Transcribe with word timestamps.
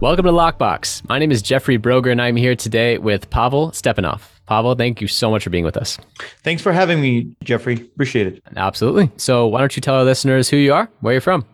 Welcome 0.00 0.24
to 0.24 0.32
Lockbox. 0.32 1.06
My 1.10 1.18
name 1.18 1.30
is 1.30 1.42
Jeffrey 1.42 1.78
Broger, 1.78 2.10
and 2.10 2.22
I'm 2.22 2.34
here 2.34 2.56
today 2.56 2.96
with 2.96 3.28
Pavel 3.28 3.70
Stepanov. 3.72 4.22
Pavel, 4.46 4.74
thank 4.74 5.02
you 5.02 5.06
so 5.06 5.30
much 5.30 5.44
for 5.44 5.50
being 5.50 5.62
with 5.62 5.76
us. 5.76 5.98
Thanks 6.42 6.62
for 6.62 6.72
having 6.72 7.02
me, 7.02 7.36
Jeffrey. 7.44 7.74
Appreciate 7.74 8.26
it. 8.26 8.42
Absolutely. 8.56 9.10
So, 9.18 9.46
why 9.46 9.58
don't 9.58 9.76
you 9.76 9.82
tell 9.82 9.96
our 9.96 10.04
listeners 10.04 10.48
who 10.48 10.56
you 10.56 10.72
are, 10.72 10.88
where 11.00 11.12
you're 11.12 11.20
from? 11.20 11.44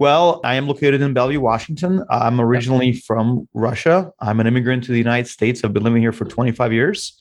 Well, 0.00 0.40
I 0.42 0.56
am 0.56 0.66
located 0.66 1.00
in 1.00 1.12
Bellevue, 1.12 1.38
Washington. 1.38 2.04
I'm 2.10 2.40
originally 2.40 2.92
from 2.92 3.48
Russia. 3.54 4.10
I'm 4.18 4.40
an 4.40 4.48
immigrant 4.48 4.82
to 4.84 4.92
the 4.92 4.98
United 4.98 5.28
States. 5.28 5.62
I've 5.62 5.72
been 5.72 5.84
living 5.84 6.02
here 6.02 6.10
for 6.10 6.24
25 6.24 6.72
years. 6.72 7.20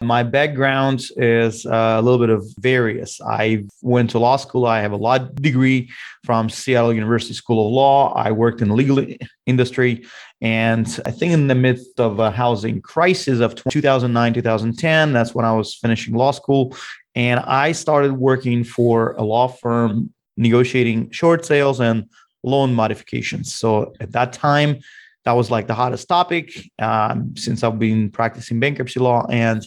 My 0.00 0.22
background 0.22 1.02
is 1.16 1.64
uh, 1.66 1.96
a 1.98 2.02
little 2.02 2.18
bit 2.18 2.30
of 2.30 2.46
various. 2.58 3.20
I 3.20 3.64
went 3.82 4.10
to 4.10 4.18
law 4.18 4.36
school. 4.36 4.66
I 4.66 4.80
have 4.80 4.92
a 4.92 4.96
law 4.96 5.18
degree 5.18 5.90
from 6.24 6.50
Seattle 6.50 6.92
University 6.92 7.34
School 7.34 7.66
of 7.66 7.72
Law. 7.72 8.12
I 8.14 8.30
worked 8.32 8.60
in 8.60 8.68
the 8.68 8.74
legal 8.74 9.04
industry. 9.46 10.04
And 10.40 10.86
I 11.06 11.10
think 11.10 11.32
in 11.32 11.46
the 11.46 11.54
midst 11.54 11.98
of 11.98 12.18
a 12.18 12.30
housing 12.30 12.82
crisis 12.82 13.40
of 13.40 13.54
2009, 13.54 14.34
2010, 14.34 15.12
that's 15.12 15.34
when 15.34 15.44
I 15.44 15.52
was 15.52 15.74
finishing 15.74 16.14
law 16.14 16.30
school. 16.30 16.76
And 17.14 17.40
I 17.40 17.72
started 17.72 18.12
working 18.12 18.64
for 18.64 19.12
a 19.12 19.22
law 19.22 19.48
firm 19.48 20.12
negotiating 20.36 21.10
short 21.10 21.46
sales 21.46 21.80
and 21.80 22.08
loan 22.42 22.74
modifications. 22.74 23.54
So 23.54 23.94
at 24.00 24.12
that 24.12 24.32
time, 24.34 24.80
that 25.26 25.32
was 25.32 25.50
like 25.50 25.66
the 25.66 25.74
hottest 25.74 26.08
topic 26.08 26.70
um, 26.78 27.36
since 27.36 27.64
I've 27.64 27.80
been 27.80 28.10
practicing 28.10 28.60
bankruptcy 28.60 29.00
law. 29.00 29.26
And 29.28 29.66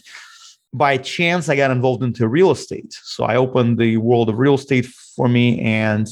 by 0.72 0.96
chance, 0.96 1.50
I 1.50 1.54
got 1.54 1.70
involved 1.70 2.02
into 2.02 2.26
real 2.28 2.50
estate. 2.50 2.94
So 3.02 3.24
I 3.24 3.36
opened 3.36 3.78
the 3.78 3.98
world 3.98 4.30
of 4.30 4.38
real 4.38 4.54
estate 4.54 4.86
for 4.86 5.28
me 5.28 5.60
and 5.60 6.06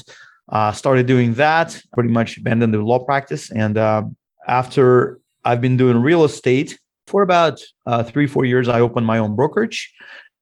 uh, 0.50 0.72
started 0.72 1.06
doing 1.06 1.32
that. 1.34 1.80
Pretty 1.94 2.10
much 2.10 2.36
abandoned 2.36 2.74
the 2.74 2.82
law 2.82 2.98
practice. 2.98 3.50
And 3.50 3.78
uh, 3.78 4.02
after 4.46 5.18
I've 5.46 5.62
been 5.62 5.78
doing 5.78 5.96
real 5.96 6.24
estate 6.24 6.78
for 7.06 7.22
about 7.22 7.58
uh, 7.86 8.02
three, 8.02 8.26
four 8.26 8.44
years, 8.44 8.68
I 8.68 8.80
opened 8.80 9.06
my 9.06 9.16
own 9.16 9.34
brokerage. 9.34 9.94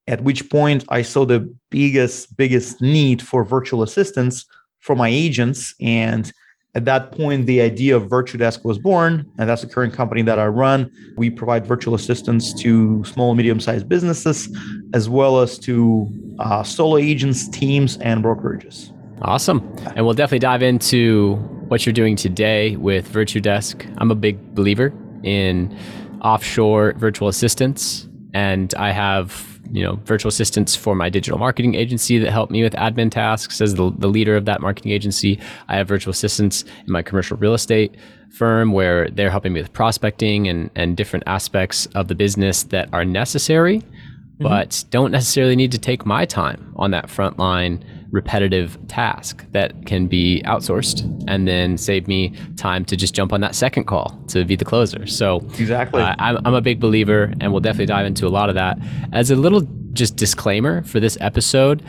At 0.09 0.21
which 0.23 0.51
point, 0.51 0.85
I 0.89 1.03
saw 1.03 1.25
the 1.25 1.55
biggest, 1.71 2.37
biggest 2.37 2.81
need 2.81 3.23
for 3.23 3.45
virtual 3.45 3.85
assistants 3.85 4.47
for 4.81 4.97
my 4.97 5.09
agents. 5.09 5.77
And 5.81 6.33
at 6.77 6.85
that 6.85 7.11
point, 7.13 7.47
the 7.47 7.63
idea 7.63 7.97
of 7.97 8.03
Virtudesk 8.03 8.63
was 8.63 8.77
born, 8.77 9.25
and 9.39 9.49
that's 9.49 9.63
the 9.63 9.67
current 9.67 9.95
company 9.95 10.21
that 10.21 10.39
I 10.39 10.47
run. 10.47 10.93
We 11.17 11.31
provide 11.31 11.67
virtual 11.67 11.95
assistance 11.95 12.53
to 12.61 13.03
small 13.05 13.31
and 13.31 13.39
medium 13.39 13.61
sized 13.61 13.89
businesses, 13.89 14.55
as 14.93 15.09
well 15.09 15.41
as 15.41 15.59
to 15.61 16.07
uh, 16.39 16.63
solo 16.63 16.99
agents, 16.99 17.49
teams, 17.49 17.97
and 17.99 18.23
brokerages. 18.23 18.93
Awesome. 19.23 19.67
And 19.97 20.05
we'll 20.05 20.13
definitely 20.13 20.41
dive 20.41 20.63
into 20.63 21.37
what 21.69 21.87
you're 21.87 21.95
doing 21.95 22.15
today 22.15 22.77
with 22.77 23.11
Virtudesk. 23.11 23.91
I'm 23.97 24.11
a 24.11 24.15
big 24.15 24.55
believer 24.55 24.93
in 25.23 25.75
offshore 26.21 26.93
virtual 26.99 27.29
assistants, 27.29 28.07
and 28.35 28.75
I 28.75 28.91
have 28.91 29.56
you 29.71 29.83
know 29.83 29.97
virtual 30.05 30.29
assistants 30.29 30.75
for 30.75 30.95
my 30.95 31.09
digital 31.09 31.39
marketing 31.39 31.75
agency 31.75 32.19
that 32.19 32.31
help 32.31 32.51
me 32.51 32.63
with 32.63 32.75
admin 32.75 33.11
tasks. 33.11 33.61
As 33.61 33.75
the, 33.75 33.93
the 33.99 34.09
leader 34.09 34.37
of 34.37 34.45
that 34.45 34.61
marketing 34.61 34.93
agency 34.93 35.41
i 35.69 35.77
have 35.77 35.89
virtual 35.89 36.11
assistants 36.11 36.63
in 36.63 36.93
my 36.93 37.03
commercial 37.03 37.37
real 37.37 37.55
estate 37.55 37.97
firm 38.31 38.73
where 38.73 39.09
they're 39.11 39.31
helping 39.31 39.53
me 39.53 39.61
with 39.61 39.73
prospecting 39.73 40.49
and, 40.49 40.71
and 40.75 40.97
different 40.97 41.23
aspects 41.27 41.87
of 41.95 42.09
the 42.09 42.15
business 42.15 42.65
that 42.65 42.89
are 42.93 43.05
necessary 43.05 43.83
mm-hmm. 44.39 44.45
but 44.45 44.85
don't 44.91 45.11
necessarily 45.11 45.57
need 45.57 45.73
to 45.73 45.79
take 45.79 46.07
my 46.07 46.25
time 46.25 46.73
on 46.77 46.91
that 46.93 47.07
frontline 47.07 47.83
repetitive 48.11 48.79
task 48.89 49.45
that 49.53 49.87
can 49.87 50.07
be 50.07 50.43
outsourced 50.45 51.03
and 51.29 51.47
then 51.47 51.77
save 51.77 52.07
me 52.07 52.33
time 52.57 52.85
to 52.85 52.97
just 52.97 53.15
jump 53.15 53.33
on 53.33 53.41
that 53.41 53.55
second 53.55 53.85
call 53.85 54.19
to 54.29 54.45
be 54.45 54.57
the 54.57 54.65
closer. 54.65 55.07
So 55.07 55.39
exactly, 55.59 56.03
uh, 56.03 56.15
I'm, 56.19 56.39
I'm 56.45 56.55
a 56.55 56.61
big 56.61 56.81
believer, 56.81 57.33
and 57.41 57.53
we'll 57.53 57.61
definitely 57.61 57.87
dive 57.87 58.07
into 58.07 58.27
a 58.27 58.31
lot 58.31 58.49
of 58.49 58.55
that. 58.55 58.79
As 59.13 59.31
a 59.31 59.37
little 59.37 59.63
just 59.93 60.17
disclaimer 60.17 60.83
for 60.85 61.01
this 61.01 61.19
episode, 61.21 61.83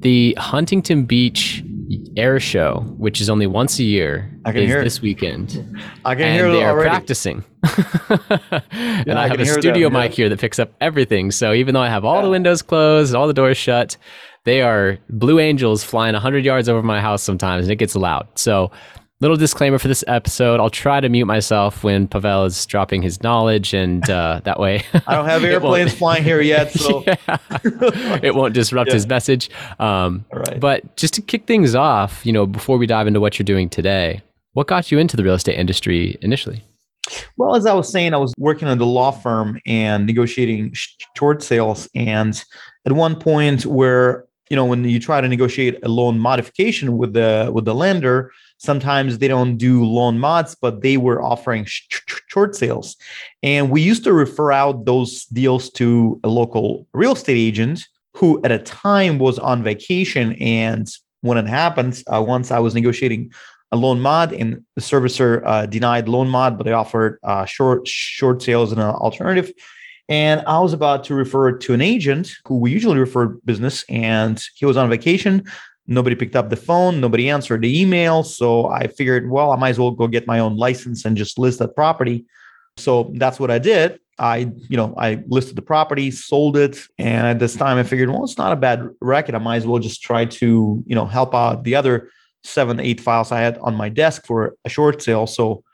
the 0.00 0.34
Huntington 0.38 1.04
Beach 1.04 1.62
air 2.16 2.38
show, 2.40 2.80
which 2.98 3.20
is 3.20 3.28
only 3.30 3.46
once 3.46 3.78
a 3.78 3.84
year, 3.84 4.30
I 4.44 4.52
can 4.52 4.62
is 4.62 4.68
hear 4.68 4.82
this 4.84 4.96
it. 4.96 5.02
weekend. 5.02 5.78
I 6.04 6.14
can 6.14 6.24
and 6.24 6.34
hear 6.34 6.50
they 6.50 6.62
are 6.64 6.70
already. 6.70 6.90
practicing. 6.90 7.44
and 8.72 9.06
Yeah, 9.06 9.18
I 9.18 9.24
I 9.24 9.28
have 9.28 9.40
a 9.40 9.46
studio 9.46 9.88
them, 9.88 9.94
yeah. 9.94 10.02
mic 10.02 10.12
here 10.12 10.28
that 10.28 10.40
picks 10.40 10.58
up 10.58 10.72
everything. 10.80 11.30
So 11.30 11.52
even 11.52 11.74
though 11.74 11.80
I 11.82 11.88
have 11.88 12.04
all 12.04 12.22
the 12.22 12.30
windows 12.30 12.62
closed, 12.62 13.14
all 13.14 13.26
the 13.26 13.34
doors 13.34 13.56
shut, 13.56 13.96
they 14.44 14.62
are 14.62 14.98
blue 15.08 15.38
angels 15.38 15.84
flying 15.84 16.14
100 16.14 16.44
yards 16.44 16.68
over 16.68 16.82
my 16.82 17.00
house 17.00 17.22
sometimes, 17.22 17.64
and 17.66 17.72
it 17.72 17.76
gets 17.76 17.94
loud. 17.94 18.26
So 18.34 18.70
little 19.22 19.36
disclaimer 19.36 19.78
for 19.78 19.88
this 19.88 20.02
episode 20.08 20.60
i'll 20.60 20.68
try 20.68 21.00
to 21.00 21.08
mute 21.08 21.26
myself 21.26 21.82
when 21.84 22.06
pavel 22.08 22.44
is 22.44 22.66
dropping 22.66 23.00
his 23.02 23.22
knowledge 23.22 23.72
and 23.72 24.10
uh, 24.10 24.40
that 24.44 24.58
way 24.60 24.84
I 25.06 25.14
don't 25.14 25.26
have 25.26 25.42
airplanes 25.52 25.94
flying 25.94 26.24
here 26.24 26.40
yet, 26.40 26.72
so 26.72 27.02
Yeah. 27.06 27.38
it 28.22 28.34
won't 28.34 28.52
disrupt 28.54 28.88
Yeah. 28.88 28.94
his 28.94 29.06
message. 29.06 29.48
Um, 29.78 30.24
right. 30.32 30.58
But 30.60 30.96
just 30.96 31.14
to 31.14 31.22
kick 31.22 31.46
things 31.46 31.74
off, 31.74 32.24
you 32.26 32.32
know, 32.32 32.46
before 32.46 32.76
we 32.78 32.86
dive 32.86 33.06
into 33.06 33.20
what 33.20 33.38
you're 33.38 33.44
doing 33.44 33.68
today, 33.68 34.20
what 34.52 34.66
got 34.66 34.90
you 34.92 34.98
into 34.98 35.16
the 35.16 35.22
real 35.24 35.34
estate 35.34 35.58
industry 35.58 36.18
initially? 36.20 36.62
Well, 37.36 37.56
as 37.56 37.66
I 37.66 37.74
was 37.74 37.90
saying, 37.90 38.14
I 38.14 38.18
was 38.18 38.32
working 38.38 38.68
at 38.68 38.78
the 38.78 38.86
law 38.86 39.10
firm 39.10 39.60
and 39.66 40.06
negotiating 40.06 40.74
short 41.16 41.42
sales. 41.42 41.88
And 41.94 42.42
at 42.86 42.92
one 42.92 43.16
point 43.16 43.66
where, 43.66 44.24
you 44.50 44.56
know, 44.56 44.64
when 44.64 44.84
you 44.84 45.00
try 45.00 45.20
to 45.20 45.28
negotiate 45.28 45.78
a 45.82 45.88
loan 45.88 46.18
modification 46.18 46.96
with 46.98 47.12
the 47.14 47.50
with 47.52 47.64
the 47.64 47.74
lender, 47.74 48.30
sometimes 48.62 49.18
they 49.18 49.28
don't 49.28 49.56
do 49.56 49.84
loan 49.84 50.18
mods, 50.18 50.54
but 50.54 50.82
they 50.82 50.96
were 50.96 51.20
offering 51.22 51.64
sh- 51.64 51.86
sh- 51.90 52.20
short 52.28 52.54
sales. 52.54 52.96
And 53.42 53.70
we 53.70 53.82
used 53.82 54.04
to 54.04 54.12
refer 54.12 54.52
out 54.52 54.86
those 54.86 55.24
deals 55.26 55.70
to 55.70 56.20
a 56.22 56.28
local 56.28 56.86
real 56.92 57.12
estate 57.12 57.36
agent 57.36 57.86
who 58.16 58.40
at 58.44 58.52
a 58.52 58.58
time 58.58 59.18
was 59.18 59.38
on 59.38 59.62
vacation. 59.62 60.34
And 60.34 60.88
when 61.22 61.38
it 61.38 61.46
happened, 61.46 62.02
uh, 62.12 62.22
once 62.22 62.50
I 62.50 62.60
was 62.60 62.74
negotiating 62.74 63.32
a 63.72 63.76
loan 63.76 64.00
mod 64.00 64.32
and 64.32 64.62
the 64.76 64.82
servicer 64.82 65.42
uh, 65.44 65.66
denied 65.66 66.08
loan 66.08 66.28
mod, 66.28 66.56
but 66.56 66.64
they 66.64 66.72
offered 66.72 67.18
uh, 67.24 67.44
short 67.46 67.88
short 67.88 68.42
sales 68.42 68.70
and 68.70 68.80
an 68.80 68.88
alternative. 68.88 69.50
And 70.08 70.42
I 70.46 70.60
was 70.60 70.72
about 70.72 71.04
to 71.04 71.14
refer 71.14 71.52
to 71.56 71.72
an 71.72 71.80
agent 71.80 72.32
who 72.46 72.58
we 72.58 72.70
usually 72.70 72.98
refer 72.98 73.28
business, 73.44 73.84
and 73.88 74.42
he 74.54 74.66
was 74.66 74.76
on 74.76 74.90
vacation. 74.90 75.44
Nobody 75.86 76.14
picked 76.14 76.36
up 76.36 76.50
the 76.50 76.56
phone, 76.56 77.00
nobody 77.00 77.28
answered 77.28 77.62
the 77.62 77.80
email. 77.80 78.22
So 78.22 78.66
I 78.66 78.86
figured, 78.86 79.30
well, 79.30 79.50
I 79.50 79.56
might 79.56 79.70
as 79.70 79.78
well 79.78 79.90
go 79.90 80.06
get 80.06 80.26
my 80.26 80.38
own 80.38 80.56
license 80.56 81.04
and 81.04 81.16
just 81.16 81.38
list 81.38 81.58
that 81.58 81.74
property. 81.74 82.24
So 82.76 83.12
that's 83.16 83.40
what 83.40 83.50
I 83.50 83.58
did. 83.58 83.98
I, 84.18 84.52
you 84.68 84.76
know, 84.76 84.94
I 84.96 85.22
listed 85.26 85.56
the 85.56 85.62
property, 85.62 86.10
sold 86.10 86.56
it, 86.56 86.78
and 86.98 87.26
at 87.26 87.38
this 87.38 87.56
time 87.56 87.78
I 87.78 87.82
figured, 87.82 88.10
well, 88.10 88.24
it's 88.24 88.38
not 88.38 88.52
a 88.52 88.56
bad 88.56 88.88
racket. 89.00 89.34
I 89.34 89.38
might 89.38 89.56
as 89.56 89.66
well 89.66 89.80
just 89.80 90.02
try 90.02 90.26
to, 90.26 90.84
you 90.86 90.94
know, 90.94 91.06
help 91.06 91.34
out 91.34 91.64
the 91.64 91.74
other 91.74 92.10
seven, 92.44 92.78
eight 92.78 93.00
files 93.00 93.32
I 93.32 93.40
had 93.40 93.58
on 93.58 93.74
my 93.74 93.88
desk 93.88 94.26
for 94.26 94.54
a 94.64 94.68
short 94.68 95.02
sale. 95.02 95.26
So 95.26 95.64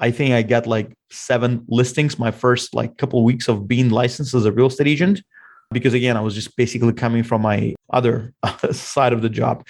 I 0.00 0.10
think 0.10 0.34
I 0.34 0.42
got 0.42 0.66
like 0.66 0.94
seven 1.10 1.64
listings 1.68 2.18
my 2.18 2.30
first 2.30 2.74
like 2.74 2.98
couple 2.98 3.20
of 3.20 3.24
weeks 3.24 3.48
of 3.48 3.68
being 3.68 3.90
licensed 3.90 4.34
as 4.34 4.44
a 4.44 4.52
real 4.52 4.66
estate 4.66 4.88
agent 4.88 5.22
because 5.70 5.94
again 5.94 6.16
I 6.16 6.20
was 6.20 6.34
just 6.34 6.56
basically 6.56 6.92
coming 6.92 7.22
from 7.22 7.42
my 7.42 7.74
other 7.94 8.34
side 8.72 9.12
of 9.12 9.22
the 9.22 9.28
job. 9.28 9.66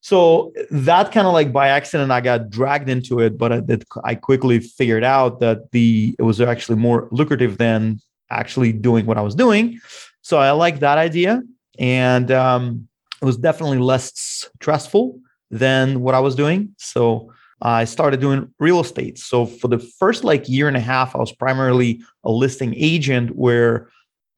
So 0.00 0.52
that 0.70 1.12
kind 1.12 1.26
of 1.28 1.32
like 1.32 1.52
by 1.52 1.68
accident 1.68 2.10
I 2.10 2.20
got 2.20 2.50
dragged 2.50 2.88
into 2.88 3.20
it, 3.20 3.38
but 3.38 3.52
I, 3.52 3.62
I 4.04 4.14
quickly 4.16 4.58
figured 4.58 5.04
out 5.04 5.38
that 5.40 5.70
the 5.70 6.14
it 6.18 6.22
was 6.22 6.40
actually 6.40 6.78
more 6.78 7.08
lucrative 7.12 7.56
than 7.56 8.00
actually 8.28 8.72
doing 8.72 9.06
what 9.06 9.16
I 9.16 9.20
was 9.20 9.34
doing. 9.34 9.80
So 10.22 10.38
I 10.38 10.50
like 10.52 10.80
that 10.80 10.98
idea, 10.98 11.42
and 11.78 12.30
um, 12.32 12.88
it 13.20 13.24
was 13.24 13.36
definitely 13.36 13.78
less 13.78 14.12
stressful 14.14 15.20
than 15.50 16.00
what 16.00 16.16
I 16.16 16.20
was 16.20 16.34
doing. 16.34 16.74
So 16.78 17.32
I 17.60 17.84
started 17.84 18.20
doing 18.20 18.52
real 18.58 18.80
estate. 18.80 19.18
So 19.18 19.46
for 19.46 19.68
the 19.68 19.78
first 19.78 20.24
like 20.24 20.48
year 20.48 20.66
and 20.66 20.76
a 20.76 20.80
half, 20.80 21.14
I 21.14 21.18
was 21.18 21.30
primarily 21.30 22.02
a 22.24 22.30
listing 22.32 22.74
agent 22.76 23.36
where 23.36 23.88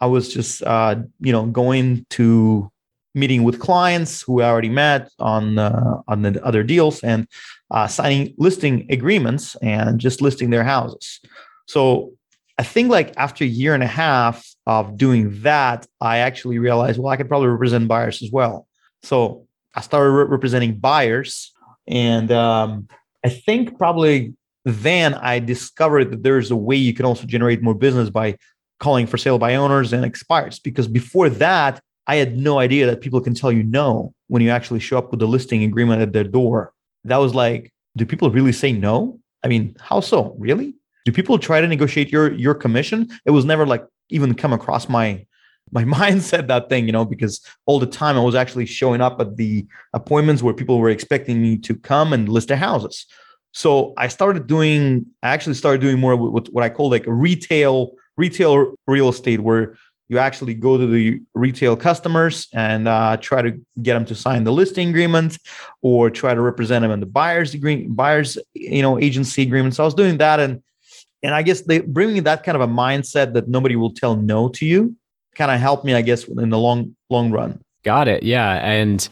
I 0.00 0.06
was 0.06 0.32
just 0.32 0.62
uh, 0.62 0.96
you 1.20 1.32
know 1.32 1.46
going 1.46 2.04
to 2.10 2.70
meeting 3.14 3.44
with 3.44 3.60
clients 3.60 4.22
who 4.22 4.42
I 4.42 4.48
already 4.48 4.68
met 4.68 5.10
on 5.18 5.58
uh, 5.58 6.00
on 6.08 6.22
the 6.22 6.44
other 6.44 6.62
deals 6.62 7.02
and 7.02 7.26
uh, 7.70 7.86
signing 7.86 8.34
listing 8.38 8.86
agreements 8.90 9.56
and 9.56 10.00
just 10.00 10.20
listing 10.20 10.50
their 10.50 10.64
houses. 10.64 11.20
So 11.66 12.12
I 12.58 12.62
think 12.62 12.90
like 12.90 13.12
after 13.16 13.44
a 13.44 13.48
year 13.48 13.74
and 13.74 13.82
a 13.82 13.88
half 13.88 14.46
of 14.66 14.96
doing 14.96 15.42
that, 15.42 15.86
I 16.00 16.18
actually 16.18 16.58
realized 16.58 16.98
well 16.98 17.12
I 17.12 17.16
could 17.16 17.28
probably 17.28 17.48
represent 17.48 17.88
buyers 17.88 18.22
as 18.22 18.30
well. 18.30 18.66
So 19.02 19.46
I 19.74 19.80
started 19.80 20.10
re- 20.10 20.24
representing 20.24 20.76
buyers 20.76 21.52
and 21.86 22.30
um, 22.32 22.88
I 23.24 23.28
think 23.28 23.78
probably 23.78 24.34
then 24.64 25.14
I 25.14 25.38
discovered 25.38 26.10
that 26.10 26.22
there's 26.22 26.50
a 26.50 26.56
way 26.56 26.76
you 26.76 26.94
can 26.94 27.04
also 27.04 27.26
generate 27.26 27.62
more 27.62 27.74
business 27.74 28.10
by 28.10 28.36
calling 28.80 29.06
for 29.06 29.18
sale 29.18 29.38
by 29.38 29.54
owners 29.54 29.92
and 29.92 30.04
expires. 30.04 30.58
Because 30.58 30.88
before 30.88 31.28
that, 31.28 31.80
I 32.06 32.16
had 32.16 32.36
no 32.36 32.58
idea 32.58 32.86
that 32.86 33.00
people 33.00 33.20
can 33.20 33.34
tell 33.34 33.50
you 33.50 33.62
no 33.62 34.12
when 34.28 34.42
you 34.42 34.50
actually 34.50 34.80
show 34.80 34.98
up 34.98 35.10
with 35.10 35.20
the 35.20 35.26
listing 35.28 35.62
agreement 35.64 36.02
at 36.02 36.12
their 36.12 36.24
door. 36.24 36.72
That 37.04 37.16
was 37.18 37.34
like, 37.34 37.72
do 37.96 38.04
people 38.04 38.30
really 38.30 38.52
say 38.52 38.72
no? 38.72 39.20
I 39.42 39.48
mean, 39.48 39.76
how 39.80 40.00
so? 40.00 40.34
Really? 40.38 40.74
Do 41.04 41.12
people 41.12 41.38
try 41.38 41.60
to 41.60 41.68
negotiate 41.68 42.10
your 42.10 42.32
your 42.32 42.54
commission? 42.54 43.08
It 43.24 43.30
was 43.30 43.44
never 43.44 43.66
like 43.66 43.84
even 44.10 44.34
come 44.34 44.52
across 44.52 44.88
my 44.88 45.26
my 45.72 45.84
mind 45.98 46.22
said 46.22 46.48
that 46.48 46.68
thing, 46.68 46.86
you 46.86 46.92
know, 46.92 47.04
because 47.04 47.40
all 47.66 47.78
the 47.78 47.86
time 47.86 48.16
I 48.16 48.22
was 48.22 48.34
actually 48.34 48.66
showing 48.66 49.00
up 49.00 49.20
at 49.20 49.36
the 49.36 49.66
appointments 49.92 50.42
where 50.42 50.54
people 50.54 50.78
were 50.78 50.90
expecting 50.90 51.42
me 51.42 51.58
to 51.58 51.74
come 51.74 52.12
and 52.12 52.28
list 52.28 52.48
their 52.48 52.56
houses. 52.56 53.06
So 53.52 53.94
I 53.96 54.08
started 54.08 54.46
doing, 54.46 55.06
I 55.22 55.28
actually 55.28 55.54
started 55.54 55.80
doing 55.80 56.00
more 56.00 56.16
with 56.16 56.48
what 56.48 56.64
I 56.64 56.70
call 56.70 56.90
like 56.90 57.04
retail, 57.06 57.92
retail 58.16 58.74
real 58.86 59.08
estate, 59.08 59.40
where 59.40 59.76
you 60.08 60.18
actually 60.18 60.54
go 60.54 60.76
to 60.76 60.86
the 60.86 61.20
retail 61.34 61.76
customers 61.76 62.48
and 62.52 62.86
uh, 62.86 63.16
try 63.16 63.42
to 63.42 63.52
get 63.82 63.94
them 63.94 64.04
to 64.04 64.14
sign 64.14 64.44
the 64.44 64.52
listing 64.52 64.90
agreement 64.90 65.38
or 65.82 66.10
try 66.10 66.34
to 66.34 66.40
represent 66.40 66.82
them 66.82 66.90
in 66.90 67.00
the 67.00 67.06
buyer's 67.06 67.54
agreement, 67.54 67.96
buyer's, 67.96 68.36
you 68.54 68.82
know, 68.82 68.98
agency 68.98 69.42
agreement. 69.42 69.74
So 69.74 69.82
I 69.82 69.86
was 69.86 69.94
doing 69.94 70.18
that. 70.18 70.40
And, 70.40 70.62
and 71.22 71.34
I 71.34 71.42
guess 71.42 71.62
they 71.62 71.80
bringing 71.80 72.22
that 72.24 72.44
kind 72.44 72.54
of 72.54 72.62
a 72.62 72.68
mindset 72.68 73.32
that 73.32 73.48
nobody 73.48 73.76
will 73.76 73.92
tell 73.92 74.14
no 74.14 74.48
to 74.50 74.66
you 74.66 74.94
kind 75.34 75.50
of 75.50 75.60
helped 75.60 75.84
me, 75.84 75.94
I 75.94 76.02
guess, 76.02 76.24
in 76.24 76.50
the 76.50 76.58
long 76.58 76.94
long 77.10 77.30
run. 77.30 77.60
Got 77.82 78.08
it. 78.08 78.22
Yeah, 78.22 78.54
and 78.64 79.06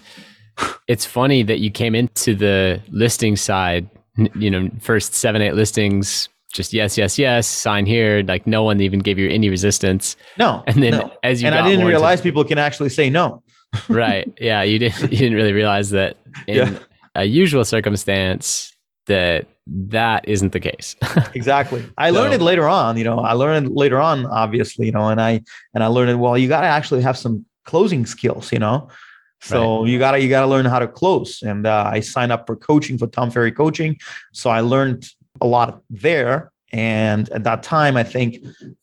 it's 0.88 1.04
funny 1.04 1.42
that 1.42 1.58
you 1.58 1.70
came 1.70 1.94
into 1.94 2.34
the 2.34 2.80
listing 2.90 3.36
side. 3.36 3.88
You 4.34 4.50
know, 4.50 4.70
first 4.80 5.14
seven 5.14 5.42
eight 5.42 5.54
listings, 5.54 6.28
just 6.52 6.72
yes, 6.72 6.96
yes, 6.96 7.18
yes, 7.18 7.46
sign 7.46 7.86
here. 7.86 8.22
Like 8.22 8.46
no 8.46 8.62
one 8.62 8.80
even 8.80 9.00
gave 9.00 9.18
you 9.18 9.28
any 9.28 9.48
resistance. 9.48 10.16
No, 10.38 10.62
and 10.68 10.82
then 10.82 10.92
no. 10.92 11.12
as 11.22 11.42
you 11.42 11.48
and 11.48 11.54
I 11.54 11.68
didn't 11.68 11.86
realize 11.86 12.20
people 12.20 12.44
can 12.44 12.58
actually 12.58 12.90
say 12.90 13.10
no. 13.10 13.42
right. 13.88 14.32
Yeah, 14.40 14.62
you 14.62 14.78
didn't. 14.78 15.10
You 15.10 15.18
didn't 15.18 15.34
really 15.34 15.52
realize 15.52 15.90
that 15.90 16.16
in 16.46 16.56
yeah. 16.56 16.78
a 17.14 17.24
usual 17.24 17.64
circumstance 17.64 18.72
that 19.06 19.46
that 19.66 20.28
isn't 20.28 20.52
the 20.52 20.60
case. 20.60 20.96
exactly. 21.34 21.84
I 21.98 22.10
so, 22.10 22.14
learned 22.14 22.34
it 22.34 22.40
later 22.40 22.68
on, 22.68 22.96
you 22.96 23.04
know, 23.04 23.20
I 23.20 23.32
learned 23.32 23.74
later 23.74 24.00
on, 24.00 24.26
obviously, 24.26 24.86
you 24.86 24.92
know, 24.92 25.08
and 25.08 25.20
I, 25.20 25.42
and 25.74 25.84
I 25.84 25.86
learned 25.86 26.10
it, 26.10 26.16
well, 26.16 26.36
you 26.36 26.48
got 26.48 26.62
to 26.62 26.66
actually 26.66 27.02
have 27.02 27.16
some 27.16 27.44
closing 27.64 28.06
skills, 28.06 28.52
you 28.52 28.58
know? 28.58 28.88
So 29.40 29.80
right. 29.80 29.88
you 29.88 29.98
gotta, 29.98 30.20
you 30.20 30.28
gotta 30.28 30.46
learn 30.46 30.66
how 30.66 30.78
to 30.78 30.86
close. 30.86 31.42
And 31.42 31.66
uh, 31.66 31.90
I 31.92 31.98
signed 31.98 32.30
up 32.30 32.46
for 32.46 32.54
coaching 32.54 32.96
for 32.96 33.08
Tom 33.08 33.28
Ferry 33.28 33.50
coaching. 33.50 33.98
So 34.32 34.50
I 34.50 34.60
learned 34.60 35.04
a 35.40 35.46
lot 35.46 35.82
there. 35.90 36.52
And 36.72 37.28
at 37.30 37.44
that 37.44 37.62
time, 37.62 37.96
I 37.96 38.02
think 38.02 38.38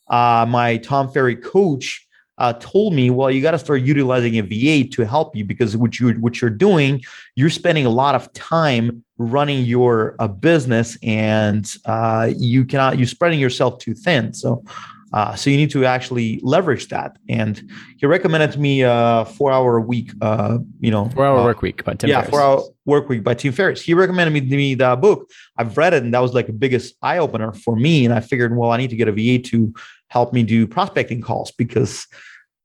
uh, 0.07 0.46
my 0.48 0.78
Tom 0.78 1.12
Ferry 1.12 1.36
coach 1.36 2.06
uh, 2.38 2.54
told 2.54 2.94
me, 2.94 3.10
well, 3.10 3.30
you 3.30 3.42
got 3.42 3.51
to 3.51 3.60
start 3.60 3.81
utilizing 3.81 4.38
a 4.38 4.42
VA 4.42 4.88
to 4.90 5.06
help 5.06 5.36
you 5.36 5.44
because 5.44 5.75
what 5.75 6.00
you 6.00 6.12
what 6.13 6.40
you're 6.40 6.50
doing, 6.50 7.01
you're 7.36 7.50
spending 7.50 7.86
a 7.86 7.90
lot 7.90 8.16
of 8.16 8.31
time 8.34 9.04
running 9.18 9.66
your 9.66 10.16
uh, 10.19 10.28
business, 10.28 10.98
and 11.04 11.74
uh, 11.86 12.31
you 12.38 12.63
cannot 12.63 12.98
you're 12.98 13.07
spreading 13.07 13.40
yourself 13.40 13.80
too 13.80 13.94
thin. 13.94 14.34
So. 14.34 14.63
Uh, 15.12 15.36
so 15.36 15.50
you 15.50 15.58
need 15.58 15.72
to 15.72 15.86
actually 15.86 16.40
leverage 16.44 16.88
that. 16.90 17.18
And 17.28 17.62
he 17.98 18.06
recommended 18.06 18.60
me 18.60 18.82
a 18.82 19.26
four-hour 19.26 19.82
week. 19.82 20.12
Uh, 20.22 20.60
you 20.80 20.92
know, 20.92 21.10
four-hour 21.10 21.40
uh, 21.40 21.44
work 21.44 21.62
week 21.62 21.84
by 21.84 21.94
Tim. 21.94 22.10
Yeah, 22.10 22.22
Ferriss. 22.22 22.30
four-hour 22.30 22.64
work 22.86 23.10
week 23.10 23.24
by 23.24 23.34
Tim 23.34 23.54
Ferriss. 23.54 23.82
He 23.82 23.94
recommended 23.94 24.32
me, 24.32 24.56
me 24.56 24.76
that 24.76 25.02
book. 25.02 25.30
I've 25.58 25.78
read 25.78 25.94
it, 25.94 26.04
and 26.04 26.14
that 26.14 26.20
was 26.20 26.34
like 26.34 26.48
the 26.48 26.54
biggest 26.54 26.96
eye 27.02 27.18
opener 27.18 27.54
for 27.54 27.76
me. 27.76 28.06
And 28.06 28.14
I 28.14 28.20
figured, 28.20 28.56
well, 28.56 28.72
I 28.72 28.78
need 28.78 28.92
to 28.92 28.96
get 28.96 29.08
a 29.08 29.12
VA 29.12 29.40
to 29.50 29.74
help 30.10 30.34
me 30.34 30.44
do 30.44 30.68
prospecting 30.68 31.22
calls 31.22 31.52
because 31.52 32.08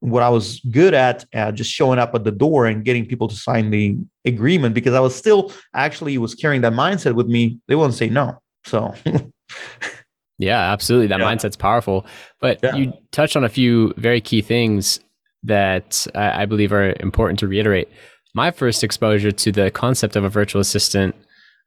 what 0.00 0.23
I 0.23 0.29
was 0.29 0.61
good 0.70 0.93
at, 0.93 1.25
uh, 1.35 1.50
just 1.50 1.70
showing 1.70 1.99
up 1.99 2.14
at 2.14 2.25
the 2.25 2.31
door 2.31 2.67
and 2.67 2.85
getting 2.85 3.06
people 3.06 3.26
to 3.26 3.35
sign 3.35 3.70
the 3.70 3.96
agreement 4.26 4.75
because 4.75 4.93
I 4.93 5.00
was 5.00 5.14
still 5.14 5.50
actually 5.73 6.19
was 6.19 6.35
carrying 6.35 6.61
that 6.61 6.75
mindset 6.75 7.14
with 7.14 7.26
me. 7.26 7.58
They 7.69 7.75
wouldn't 7.75 7.94
say 7.94 8.11
no. 8.11 8.38
So, 8.67 8.94
yeah, 10.38 10.72
absolutely. 10.72 11.08
That 11.08 11.20
yeah. 11.20 11.26
mindset's 11.26 11.56
powerful. 11.56 12.06
But 12.40 12.60
yeah. 12.62 12.75
you 12.75 12.93
touched 13.12 13.36
on 13.36 13.44
a 13.44 13.48
few 13.48 13.94
very 13.96 14.20
key 14.20 14.43
things 14.43 15.00
that 15.43 16.06
I, 16.14 16.43
I 16.43 16.46
believe 16.46 16.72
are 16.72 16.94
important 17.00 17.38
to 17.41 17.48
reiterate. 17.48 17.88
My 18.34 18.50
first 18.50 18.82
exposure 18.82 19.31
to 19.31 19.53
the 19.53 19.70
concept 19.70 20.17
of 20.17 20.24
a 20.24 20.29
virtual 20.29 20.60
assistant, 20.60 21.14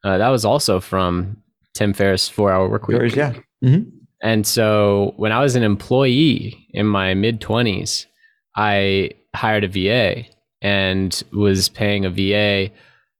uh, 0.03 0.17
that 0.17 0.29
was 0.29 0.43
also 0.43 0.79
from 0.79 1.37
Tim 1.73 1.93
Ferriss' 1.93 2.27
Four 2.27 2.51
Hour 2.51 2.69
Work 2.69 2.87
Week. 2.87 3.15
Yeah. 3.15 3.33
Mm-hmm. 3.63 3.89
And 4.21 4.45
so 4.45 5.13
when 5.17 5.31
I 5.31 5.41
was 5.41 5.55
an 5.55 5.63
employee 5.63 6.67
in 6.71 6.87
my 6.87 7.13
mid 7.13 7.39
20s, 7.39 8.05
I 8.55 9.11
hired 9.35 9.63
a 9.63 9.67
VA 9.67 10.25
and 10.61 11.23
was 11.31 11.69
paying 11.69 12.05
a 12.05 12.09
VA. 12.09 12.71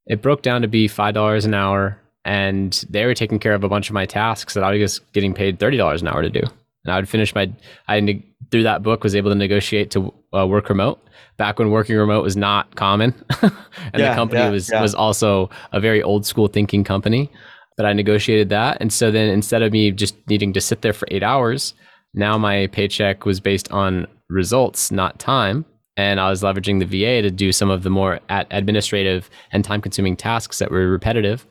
It 0.07 0.21
broke 0.21 0.41
down 0.41 0.63
to 0.63 0.67
be 0.67 0.87
five 0.87 1.13
dollars 1.13 1.45
an 1.45 1.53
hour, 1.53 2.01
and 2.27 2.83
they 2.89 3.05
were 3.05 3.13
taking 3.13 3.39
care 3.39 3.53
of 3.53 3.63
a 3.63 3.69
bunch 3.69 3.89
of 3.89 3.93
my 3.93 4.05
tasks 4.05 4.53
that 4.53 4.63
I 4.63 4.77
was 4.77 4.99
getting 5.13 5.33
paid 5.33 5.59
thirty 5.59 5.77
dollars 5.77 6.01
an 6.01 6.09
hour 6.09 6.21
to 6.21 6.29
do. 6.29 6.41
And 6.83 6.93
I 6.93 6.97
would 6.97 7.09
finish 7.09 7.33
my. 7.33 7.51
I 7.87 8.23
through 8.51 8.63
that 8.63 8.83
book 8.83 9.03
was 9.03 9.15
able 9.15 9.31
to 9.31 9.35
negotiate 9.35 9.91
to 9.91 10.13
uh, 10.33 10.45
work 10.45 10.69
remote 10.69 10.99
back 11.37 11.57
when 11.57 11.71
working 11.71 11.95
remote 11.95 12.23
was 12.23 12.35
not 12.35 12.75
common, 12.75 13.13
and 13.41 13.51
yeah, 13.97 14.09
the 14.09 14.15
company 14.15 14.41
yeah, 14.41 14.49
was 14.49 14.69
yeah. 14.69 14.81
was 14.81 14.93
also 14.93 15.49
a 15.71 15.79
very 15.79 16.03
old 16.03 16.25
school 16.25 16.47
thinking 16.47 16.83
company. 16.83 17.31
But 17.77 17.85
I 17.85 17.93
negotiated 17.93 18.49
that, 18.49 18.77
and 18.81 18.91
so 18.91 19.09
then 19.09 19.29
instead 19.29 19.61
of 19.61 19.71
me 19.71 19.91
just 19.91 20.15
needing 20.27 20.51
to 20.53 20.61
sit 20.61 20.81
there 20.81 20.93
for 20.93 21.07
eight 21.11 21.23
hours, 21.23 21.75
now 22.13 22.37
my 22.37 22.67
paycheck 22.67 23.25
was 23.25 23.39
based 23.39 23.71
on 23.71 24.05
results, 24.29 24.91
not 24.91 25.17
time. 25.17 25.63
And 25.95 26.19
I 26.19 26.29
was 26.29 26.43
leveraging 26.43 26.77
the 26.79 26.85
VA 26.85 27.23
to 27.23 27.31
do 27.31 27.51
some 27.51 27.71
of 27.71 27.81
the 27.81 27.89
more 27.89 28.19
administrative 28.29 29.31
and 29.51 29.63
time 29.63 29.81
consuming 29.81 30.15
tasks 30.15 30.59
that 30.59 30.69
were 30.69 30.87
repetitive. 30.87 31.47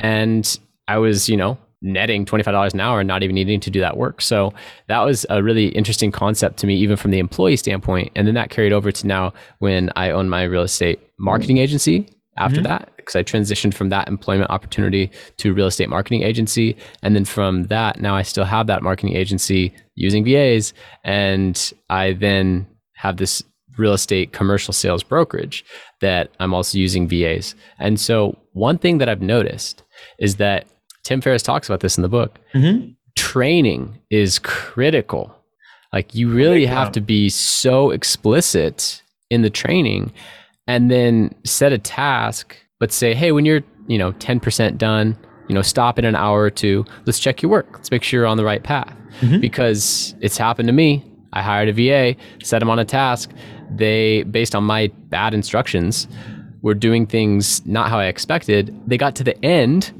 And 0.00 0.58
I 0.88 0.98
was, 0.98 1.28
you 1.28 1.36
know, 1.36 1.58
netting 1.84 2.24
$25 2.24 2.72
an 2.72 2.80
hour 2.80 3.00
and 3.00 3.06
not 3.06 3.22
even 3.22 3.34
needing 3.34 3.60
to 3.60 3.70
do 3.70 3.80
that 3.80 3.96
work. 3.96 4.22
So 4.22 4.52
that 4.88 5.00
was 5.00 5.26
a 5.28 5.42
really 5.42 5.68
interesting 5.68 6.10
concept 6.10 6.56
to 6.58 6.66
me, 6.66 6.74
even 6.76 6.96
from 6.96 7.10
the 7.10 7.18
employee 7.18 7.56
standpoint. 7.56 8.10
And 8.16 8.26
then 8.26 8.34
that 8.34 8.50
carried 8.50 8.72
over 8.72 8.90
to 8.90 9.06
now 9.06 9.34
when 9.58 9.90
I 9.94 10.10
own 10.10 10.28
my 10.28 10.44
real 10.44 10.62
estate 10.62 10.98
marketing 11.18 11.58
agency 11.58 12.08
after 12.38 12.56
mm-hmm. 12.56 12.68
that 12.68 12.90
because 12.96 13.16
I 13.16 13.22
transitioned 13.22 13.74
from 13.74 13.90
that 13.90 14.08
employment 14.08 14.50
opportunity 14.50 15.10
to 15.36 15.52
real 15.52 15.66
estate 15.66 15.90
marketing 15.90 16.22
agency. 16.22 16.76
And 17.02 17.14
then 17.14 17.26
from 17.26 17.64
that, 17.64 18.00
now 18.00 18.16
I 18.16 18.22
still 18.22 18.44
have 18.44 18.66
that 18.68 18.82
marketing 18.82 19.14
agency 19.14 19.74
using 19.94 20.24
VAs. 20.24 20.72
And 21.04 21.72
I 21.90 22.14
then 22.14 22.66
have 22.94 23.18
this 23.18 23.42
real 23.76 23.92
estate 23.92 24.32
commercial 24.32 24.72
sales 24.72 25.02
brokerage 25.02 25.64
that 26.00 26.30
I'm 26.40 26.54
also 26.54 26.78
using 26.78 27.08
VAs. 27.08 27.54
And 27.78 28.00
so, 28.00 28.38
one 28.52 28.78
thing 28.78 28.98
that 28.98 29.08
I've 29.08 29.20
noticed 29.20 29.82
is 30.18 30.36
that 30.36 30.66
Tim 31.02 31.20
Ferriss 31.20 31.42
talks 31.42 31.68
about 31.68 31.80
this 31.80 31.96
in 31.96 32.02
the 32.02 32.08
book. 32.08 32.38
Mm-hmm. 32.54 32.90
Training 33.16 33.98
is 34.10 34.38
critical. 34.38 35.34
Like, 35.92 36.14
you 36.14 36.28
really 36.28 36.66
have 36.66 36.90
to 36.92 37.00
be 37.00 37.28
so 37.28 37.90
explicit 37.90 39.02
in 39.30 39.42
the 39.42 39.50
training 39.50 40.12
and 40.66 40.90
then 40.90 41.34
set 41.44 41.72
a 41.72 41.78
task, 41.78 42.56
but 42.80 42.90
say, 42.90 43.14
hey, 43.14 43.30
when 43.30 43.44
you're, 43.44 43.62
you 43.86 43.98
know, 43.98 44.12
10% 44.12 44.76
done, 44.78 45.16
you 45.48 45.54
know, 45.54 45.62
stop 45.62 45.98
in 45.98 46.04
an 46.04 46.16
hour 46.16 46.40
or 46.40 46.50
two. 46.50 46.84
Let's 47.04 47.18
check 47.18 47.42
your 47.42 47.50
work. 47.50 47.68
Let's 47.74 47.90
make 47.90 48.02
sure 48.02 48.20
you're 48.20 48.26
on 48.26 48.38
the 48.38 48.44
right 48.44 48.62
path. 48.62 48.96
Mm-hmm. 49.20 49.40
Because 49.40 50.14
it's 50.20 50.38
happened 50.38 50.68
to 50.68 50.72
me. 50.72 51.04
I 51.32 51.42
hired 51.42 51.68
a 51.68 51.72
VA, 51.72 52.18
set 52.42 52.60
them 52.60 52.70
on 52.70 52.78
a 52.78 52.84
task. 52.84 53.30
They, 53.70 54.22
based 54.24 54.54
on 54.54 54.64
my 54.64 54.90
bad 55.08 55.34
instructions, 55.34 56.08
were 56.64 56.74
doing 56.74 57.06
things 57.06 57.64
not 57.66 57.90
how 57.90 57.98
I 57.98 58.06
expected. 58.06 58.74
They 58.86 58.96
got 58.96 59.14
to 59.16 59.22
the 59.22 59.44
end 59.44 59.92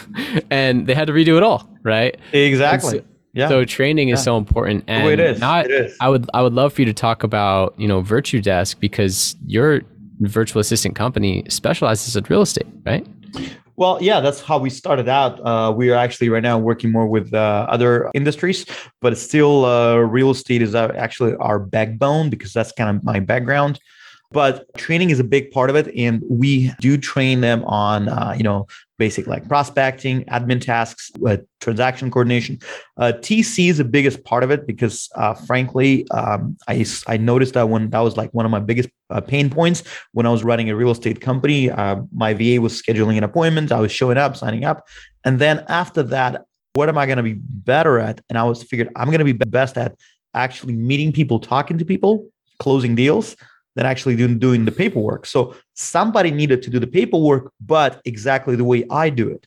and 0.50 0.86
they 0.86 0.92
had 0.92 1.06
to 1.06 1.14
redo 1.14 1.38
it 1.38 1.42
all, 1.42 1.66
right? 1.82 2.14
Exactly. 2.34 2.98
So, 2.98 3.04
yeah. 3.32 3.48
So 3.48 3.64
training 3.64 4.10
is 4.10 4.20
yeah. 4.20 4.24
so 4.24 4.36
important. 4.36 4.84
And 4.86 5.08
it 5.08 5.18
is. 5.18 5.40
Not, 5.40 5.64
it 5.64 5.70
is. 5.70 5.96
I 6.00 6.10
would 6.10 6.28
I 6.34 6.42
would 6.42 6.52
love 6.52 6.74
for 6.74 6.82
you 6.82 6.84
to 6.84 6.92
talk 6.92 7.22
about, 7.22 7.74
you 7.78 7.88
know, 7.88 8.02
Virtudesk 8.02 8.78
because 8.80 9.34
your 9.46 9.80
virtual 10.20 10.60
assistant 10.60 10.94
company 10.94 11.42
specializes 11.48 12.14
in 12.16 12.24
real 12.28 12.42
estate, 12.42 12.66
right? 12.84 13.06
Well, 13.76 13.98
yeah, 14.02 14.20
that's 14.20 14.42
how 14.42 14.58
we 14.58 14.68
started 14.68 15.08
out. 15.08 15.40
Uh, 15.40 15.72
we 15.74 15.90
are 15.90 15.96
actually 15.96 16.28
right 16.28 16.42
now 16.42 16.58
working 16.58 16.92
more 16.92 17.06
with 17.06 17.32
uh, 17.32 17.66
other 17.70 18.10
industries, 18.14 18.66
but 19.00 19.16
still, 19.16 19.64
uh, 19.64 19.96
real 19.96 20.30
estate 20.30 20.60
is 20.60 20.74
uh, 20.74 20.92
actually 20.96 21.34
our 21.36 21.58
backbone 21.58 22.28
because 22.28 22.52
that's 22.52 22.72
kind 22.72 22.94
of 22.94 23.02
my 23.02 23.20
background 23.20 23.80
but 24.34 24.66
training 24.76 25.10
is 25.10 25.20
a 25.20 25.24
big 25.24 25.52
part 25.52 25.70
of 25.70 25.76
it. 25.76 25.94
And 25.96 26.22
we 26.28 26.72
do 26.80 26.98
train 26.98 27.40
them 27.40 27.64
on 27.64 28.08
uh, 28.08 28.34
you 28.36 28.42
know 28.42 28.66
basic 28.98 29.26
like 29.26 29.48
prospecting 29.48 30.24
admin 30.24 30.60
tasks 30.60 31.10
uh, 31.26 31.36
transaction 31.60 32.10
coordination. 32.10 32.58
Uh, 32.96 33.12
tc 33.16 33.68
is 33.70 33.78
the 33.78 33.84
biggest 33.84 34.24
part 34.24 34.44
of 34.44 34.50
it 34.50 34.66
because 34.66 35.08
uh, 35.16 35.34
frankly 35.34 36.08
um, 36.10 36.56
I, 36.68 36.84
I 37.08 37.16
noticed 37.16 37.54
that 37.54 37.68
when 37.68 37.90
that 37.90 38.00
was 38.00 38.16
like 38.16 38.32
one 38.32 38.44
of 38.44 38.52
my 38.52 38.60
biggest 38.60 38.88
uh, 39.10 39.20
pain 39.20 39.50
points 39.50 39.82
when 40.12 40.26
i 40.26 40.30
was 40.30 40.44
running 40.44 40.70
a 40.70 40.76
real 40.76 40.90
estate 40.90 41.20
company 41.20 41.70
uh, 41.70 41.96
my 42.12 42.34
va 42.34 42.60
was 42.60 42.80
scheduling 42.80 43.16
an 43.18 43.24
appointment. 43.24 43.72
I 43.72 43.80
was 43.80 43.90
showing 43.90 44.18
up 44.18 44.36
signing 44.36 44.64
up. 44.64 44.86
And 45.24 45.38
then 45.38 45.64
after 45.68 46.02
that 46.04 46.44
what 46.74 46.88
am 46.88 46.98
i 46.98 47.06
going 47.06 47.18
to 47.18 47.22
be 47.22 47.34
better 47.34 47.98
at? 47.98 48.20
And 48.28 48.38
i 48.38 48.44
was 48.44 48.62
figured 48.62 48.90
i'm 48.96 49.08
going 49.08 49.24
to 49.24 49.24
be 49.24 49.32
best 49.32 49.76
at 49.76 49.96
actually 50.34 50.76
meeting 50.76 51.12
people 51.12 51.40
talking 51.40 51.78
to 51.78 51.84
people 51.84 52.28
closing 52.60 52.94
deals 52.94 53.36
than 53.74 53.86
actually 53.86 54.16
doing, 54.16 54.38
doing 54.38 54.64
the 54.64 54.72
paperwork. 54.72 55.26
So 55.26 55.54
somebody 55.74 56.30
needed 56.30 56.62
to 56.62 56.70
do 56.70 56.78
the 56.78 56.86
paperwork, 56.86 57.52
but 57.60 58.00
exactly 58.04 58.56
the 58.56 58.64
way 58.64 58.84
I 58.90 59.10
do 59.10 59.28
it. 59.28 59.44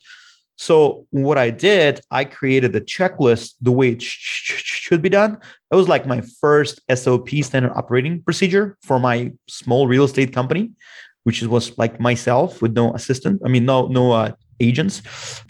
So 0.58 1.06
what 1.10 1.38
I 1.38 1.50
did, 1.50 2.00
I 2.10 2.24
created 2.24 2.72
the 2.72 2.80
checklist 2.80 3.54
the 3.60 3.70
way 3.70 3.90
it 3.90 4.02
sh- 4.02 4.62
should 4.64 5.00
be 5.00 5.08
done. 5.08 5.38
It 5.70 5.76
was 5.76 5.88
like 5.88 6.04
my 6.04 6.20
first 6.40 6.80
SOP 6.92 7.28
standard 7.42 7.72
operating 7.76 8.22
procedure 8.22 8.76
for 8.82 8.98
my 8.98 9.32
small 9.48 9.86
real 9.86 10.02
estate 10.02 10.32
company, 10.32 10.72
which 11.22 11.42
was 11.42 11.78
like 11.78 12.00
myself 12.00 12.60
with 12.60 12.72
no 12.72 12.92
assistant. 12.94 13.40
I 13.44 13.48
mean, 13.48 13.66
no 13.66 13.86
no 13.86 14.10
uh, 14.10 14.32
agents, 14.58 15.00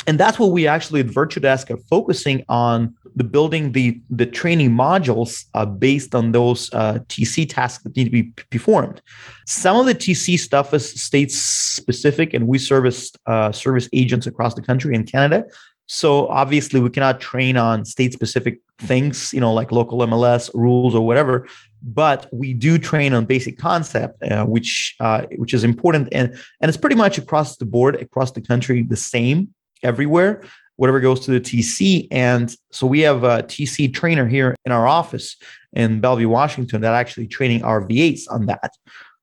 and 0.06 0.20
that's 0.20 0.38
what 0.38 0.50
we 0.50 0.66
actually 0.66 1.00
at 1.00 1.06
Virtudesk 1.06 1.70
are 1.70 1.82
focusing 1.88 2.44
on 2.50 2.94
the 3.18 3.24
building 3.24 3.72
the 3.72 4.00
the 4.10 4.24
training 4.24 4.70
modules 4.70 5.46
uh, 5.54 5.66
based 5.66 6.14
on 6.14 6.32
those 6.32 6.72
uh, 6.72 7.00
TC 7.08 7.48
tasks 7.48 7.82
that 7.82 7.96
need 7.96 8.04
to 8.04 8.10
be 8.10 8.24
performed. 8.50 9.02
Some 9.46 9.76
of 9.76 9.86
the 9.86 9.94
TC 9.94 10.38
stuff 10.38 10.72
is 10.72 10.88
state 11.00 11.32
specific, 11.32 12.32
and 12.32 12.46
we 12.46 12.58
service 12.58 13.12
uh, 13.26 13.50
service 13.50 13.88
agents 13.92 14.26
across 14.26 14.54
the 14.54 14.62
country 14.62 14.94
in 14.94 15.04
Canada. 15.04 15.44
So 15.86 16.28
obviously, 16.28 16.80
we 16.80 16.90
cannot 16.90 17.20
train 17.20 17.56
on 17.56 17.84
state 17.84 18.12
specific 18.12 18.60
things, 18.78 19.32
you 19.32 19.40
know, 19.40 19.52
like 19.52 19.72
local 19.72 19.98
MLS 20.00 20.50
rules 20.54 20.94
or 20.94 21.04
whatever. 21.04 21.48
But 21.82 22.28
we 22.32 22.54
do 22.54 22.78
train 22.78 23.14
on 23.14 23.24
basic 23.24 23.58
concept, 23.58 24.22
uh, 24.22 24.44
which 24.44 24.94
uh, 25.00 25.22
which 25.36 25.54
is 25.54 25.64
important, 25.64 26.08
and 26.12 26.38
and 26.60 26.68
it's 26.68 26.78
pretty 26.78 26.96
much 26.96 27.18
across 27.18 27.56
the 27.56 27.66
board, 27.66 27.96
across 27.96 28.30
the 28.30 28.42
country, 28.42 28.82
the 28.82 28.96
same 28.96 29.48
everywhere 29.82 30.42
whatever 30.78 31.00
goes 31.00 31.18
to 31.18 31.32
the 31.32 31.40
TC. 31.40 32.06
And 32.12 32.54
so 32.70 32.86
we 32.86 33.00
have 33.00 33.24
a 33.24 33.42
TC 33.42 33.92
trainer 33.92 34.26
here 34.26 34.54
in 34.64 34.70
our 34.70 34.86
office 34.86 35.36
in 35.72 36.00
Bellevue, 36.00 36.28
Washington, 36.28 36.80
that 36.82 36.94
actually 36.94 37.26
training 37.26 37.64
our 37.64 37.80
VAs 37.80 38.26
on 38.28 38.46
that. 38.46 38.72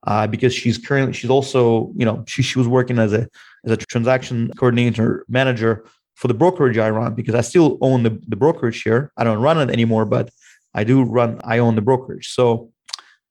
Uh, 0.06 0.28
because 0.28 0.54
she's 0.54 0.78
currently 0.78 1.14
she's 1.14 1.32
also 1.32 1.92
you 1.96 2.06
know 2.06 2.24
she 2.28 2.44
she 2.44 2.60
was 2.60 2.68
working 2.68 3.00
as 3.00 3.12
a 3.12 3.28
as 3.66 3.72
a 3.72 3.78
transaction 3.78 4.52
coordinator 4.56 5.26
manager 5.28 5.84
for 6.14 6.28
the 6.28 6.34
brokerage 6.34 6.78
I 6.78 6.92
run 6.92 7.16
because 7.16 7.34
I 7.34 7.42
still 7.42 7.80
own 7.82 8.04
the, 8.04 8.22
the 8.28 8.36
brokerage 8.36 8.84
here. 8.84 9.12
I 9.18 9.24
don't 9.24 9.42
run 9.42 9.58
it 9.58 9.74
anymore, 9.74 10.06
but 10.06 10.30
I 10.76 10.84
do 10.84 11.02
run 11.02 11.42
I 11.44 11.58
own 11.58 11.74
the 11.74 11.82
brokerage. 11.82 12.28
So 12.28 12.72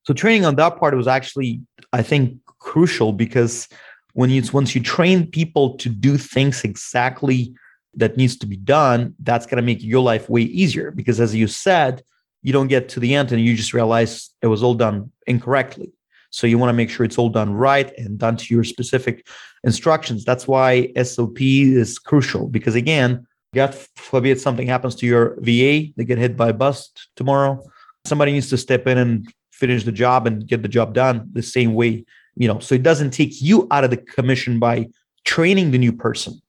so 0.03 0.15
training 0.15 0.45
on 0.45 0.57
that 0.57 0.77
part 0.79 0.97
was 0.97 1.07
actually 1.07 1.61
I 1.93 2.03
think 2.03 2.39
crucial 2.59 3.13
because 3.13 3.69
when 4.15 4.31
you 4.31 4.43
once 4.53 4.75
you 4.75 4.83
train 4.83 5.31
people 5.31 5.77
to 5.77 5.89
do 5.89 6.17
things 6.17 6.65
exactly 6.65 7.55
that 7.97 8.17
needs 8.17 8.37
to 8.39 8.47
be 8.47 8.57
done, 8.57 9.15
that's 9.21 9.47
going 9.47 9.57
to 9.57 9.63
make 9.63 9.83
your 9.83 10.03
life 10.03 10.29
way 10.29 10.43
easier 10.43 10.91
because, 10.91 11.21
as 11.21 11.35
you 11.35 11.47
said, 11.47 12.03
you 12.43 12.53
don't 12.53 12.69
get 12.69 12.89
to 12.91 13.01
the 13.01 13.15
end 13.15 13.33
and 13.33 13.41
you 13.41 13.57
just 13.57 13.73
realize 13.73 14.31
it 14.43 14.49
was 14.49 14.63
all 14.63 14.75
done 14.75 15.11
incorrectly. 15.27 15.93
So 16.31 16.47
you 16.47 16.59
want 16.59 16.71
to 16.71 16.75
make 16.75 16.91
sure 16.91 17.07
it's 17.07 17.17
all 17.17 17.29
done 17.29 17.55
right 17.55 17.97
and 17.97 18.19
done 18.19 18.37
to 18.37 18.55
your 18.55 18.65
specific 18.65 19.27
instructions. 19.63 20.25
That's 20.25 20.49
why 20.49 20.93
SOP 21.03 21.41
is 21.41 21.99
crucial 21.99 22.49
because, 22.49 22.75
again, 22.75 23.27
God 23.55 23.75
forbid 23.95 24.41
something 24.41 24.67
happens 24.67 24.97
to 24.97 25.07
your 25.07 25.37
VA, 25.37 25.93
they 25.97 26.05
get 26.05 26.19
hit 26.19 26.37
by 26.37 26.49
a 26.49 26.53
bus 26.53 26.91
tomorrow. 27.17 27.63
Somebody 28.05 28.33
needs 28.33 28.51
to 28.51 28.59
step 28.59 28.87
in 28.87 28.99
and 28.99 29.33
finish 29.53 29.85
the 29.85 29.93
job 29.93 30.27
and 30.27 30.47
get 30.47 30.63
the 30.63 30.69
job 30.69 30.93
done 30.93 31.31
the 31.33 31.43
same 31.43 31.75
way, 31.75 32.05
you 32.35 32.49
know. 32.49 32.59
So 32.59 32.75
it 32.75 32.83
doesn't 32.83 33.13
take 33.13 33.41
you 33.41 33.69
out 33.71 33.85
of 33.85 33.91
the 33.91 33.97
commission 33.97 34.59
by 34.59 34.89
training 35.25 35.71
the 35.71 35.79
new 35.79 35.93
person 35.93 36.43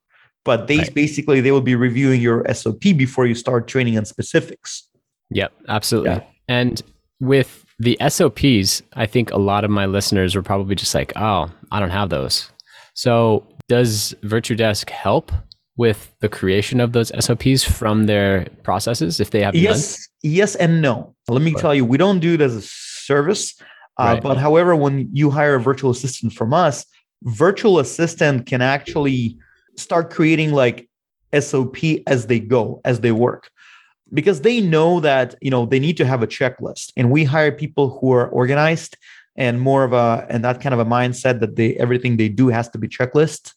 but 0.45 0.67
they 0.67 0.77
right. 0.77 0.93
basically 0.93 1.41
they 1.41 1.51
will 1.51 1.59
be 1.59 1.75
reviewing 1.75 2.21
your 2.21 2.45
SOP 2.53 2.81
before 2.95 3.25
you 3.25 3.35
start 3.35 3.67
training 3.67 3.97
on 3.97 4.05
specifics. 4.05 4.87
Yep, 5.31 5.51
absolutely. 5.67 6.11
Yeah. 6.11 6.21
And 6.47 6.81
with 7.19 7.65
the 7.79 7.97
SOPs, 8.07 8.83
I 8.93 9.07
think 9.07 9.31
a 9.31 9.37
lot 9.37 9.65
of 9.65 9.71
my 9.71 9.87
listeners 9.87 10.35
were 10.35 10.43
probably 10.43 10.75
just 10.75 10.93
like, 10.95 11.11
"Oh, 11.17 11.51
I 11.71 11.79
don't 11.79 11.89
have 11.89 12.09
those." 12.09 12.49
So, 12.93 13.45
does 13.67 14.13
Virtudesk 14.21 14.89
help 14.89 15.31
with 15.75 16.15
the 16.21 16.29
creation 16.29 16.79
of 16.79 16.93
those 16.93 17.11
SOPs 17.19 17.63
from 17.63 18.05
their 18.05 18.47
processes 18.63 19.19
if 19.19 19.31
they 19.31 19.41
have 19.41 19.55
Yes, 19.55 20.07
none? 20.23 20.31
yes 20.31 20.55
and 20.55 20.81
no. 20.81 21.15
Let 21.27 21.41
me 21.41 21.53
tell 21.53 21.75
you, 21.75 21.83
we 21.83 21.97
don't 21.97 22.19
do 22.19 22.35
it 22.35 22.41
as 22.41 22.55
a 22.55 22.61
service, 22.61 23.59
uh, 23.99 24.03
right. 24.03 24.23
but 24.23 24.37
however, 24.37 24.75
when 24.75 25.09
you 25.11 25.31
hire 25.31 25.55
a 25.55 25.59
virtual 25.59 25.91
assistant 25.91 26.31
from 26.31 26.53
us, 26.53 26.85
virtual 27.23 27.79
assistant 27.79 28.45
can 28.45 28.61
actually 28.61 29.37
start 29.77 30.09
creating 30.09 30.51
like 30.51 30.89
SOP 31.37 31.77
as 32.07 32.27
they 32.27 32.39
go, 32.39 32.81
as 32.85 33.01
they 33.01 33.11
work. 33.11 33.49
Because 34.13 34.41
they 34.41 34.61
know 34.61 34.99
that, 34.99 35.35
you 35.41 35.49
know, 35.49 35.65
they 35.65 35.79
need 35.79 35.97
to 35.97 36.05
have 36.05 36.21
a 36.21 36.27
checklist. 36.27 36.93
And 36.95 37.11
we 37.11 37.23
hire 37.23 37.51
people 37.51 37.97
who 37.99 38.11
are 38.11 38.27
organized 38.27 38.97
and 39.35 39.59
more 39.59 39.83
of 39.83 39.93
a 39.93 40.25
and 40.29 40.43
that 40.45 40.61
kind 40.61 40.73
of 40.73 40.79
a 40.79 40.85
mindset 40.85 41.39
that 41.41 41.55
they 41.55 41.75
everything 41.75 42.17
they 42.17 42.29
do 42.29 42.47
has 42.47 42.69
to 42.69 42.77
be 42.77 42.87
checklist. 42.87 43.53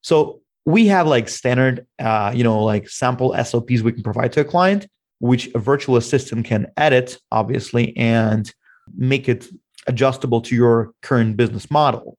So 0.00 0.40
we 0.64 0.86
have 0.86 1.06
like 1.06 1.28
standard 1.28 1.86
uh, 1.98 2.32
you 2.34 2.42
know, 2.42 2.62
like 2.64 2.88
sample 2.88 3.34
SOPs 3.44 3.82
we 3.82 3.92
can 3.92 4.02
provide 4.02 4.32
to 4.32 4.40
a 4.40 4.44
client, 4.44 4.86
which 5.18 5.48
a 5.54 5.58
virtual 5.58 5.96
assistant 5.96 6.46
can 6.46 6.66
edit, 6.76 7.18
obviously, 7.30 7.96
and 7.96 8.52
make 8.96 9.28
it 9.28 9.46
adjustable 9.86 10.40
to 10.42 10.54
your 10.54 10.92
current 11.02 11.36
business 11.36 11.70
model. 11.70 12.18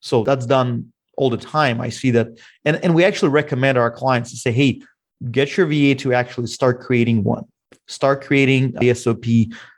So 0.00 0.24
that's 0.24 0.46
done 0.46 0.92
all 1.20 1.28
the 1.28 1.36
time. 1.36 1.82
I 1.82 1.90
see 1.90 2.10
that. 2.12 2.28
And, 2.64 2.82
and 2.82 2.94
we 2.94 3.04
actually 3.04 3.28
recommend 3.28 3.76
our 3.76 3.90
clients 3.90 4.30
to 4.30 4.38
say, 4.38 4.50
hey, 4.50 4.80
get 5.30 5.54
your 5.54 5.66
VA 5.66 5.94
to 5.96 6.14
actually 6.14 6.46
start 6.46 6.80
creating 6.80 7.24
one. 7.24 7.44
Start 7.86 8.24
creating 8.24 8.72
the 8.80 8.94
SOP, 8.94 9.26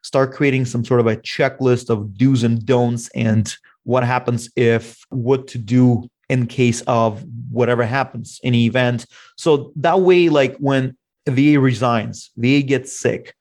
start 0.02 0.32
creating 0.32 0.66
some 0.66 0.84
sort 0.84 1.00
of 1.00 1.08
a 1.08 1.16
checklist 1.16 1.90
of 1.90 2.16
do's 2.16 2.44
and 2.44 2.64
don'ts 2.64 3.08
and 3.14 3.52
what 3.82 4.04
happens 4.04 4.50
if, 4.54 5.04
what 5.08 5.48
to 5.48 5.58
do 5.58 6.08
in 6.28 6.46
case 6.46 6.82
of 6.82 7.24
whatever 7.50 7.84
happens, 7.84 8.38
any 8.44 8.66
event. 8.66 9.04
So 9.36 9.72
that 9.76 10.00
way, 10.00 10.28
like 10.28 10.56
when 10.58 10.96
VA 11.28 11.58
resigns, 11.58 12.30
VA 12.36 12.62
gets 12.62 12.96
sick, 12.96 13.34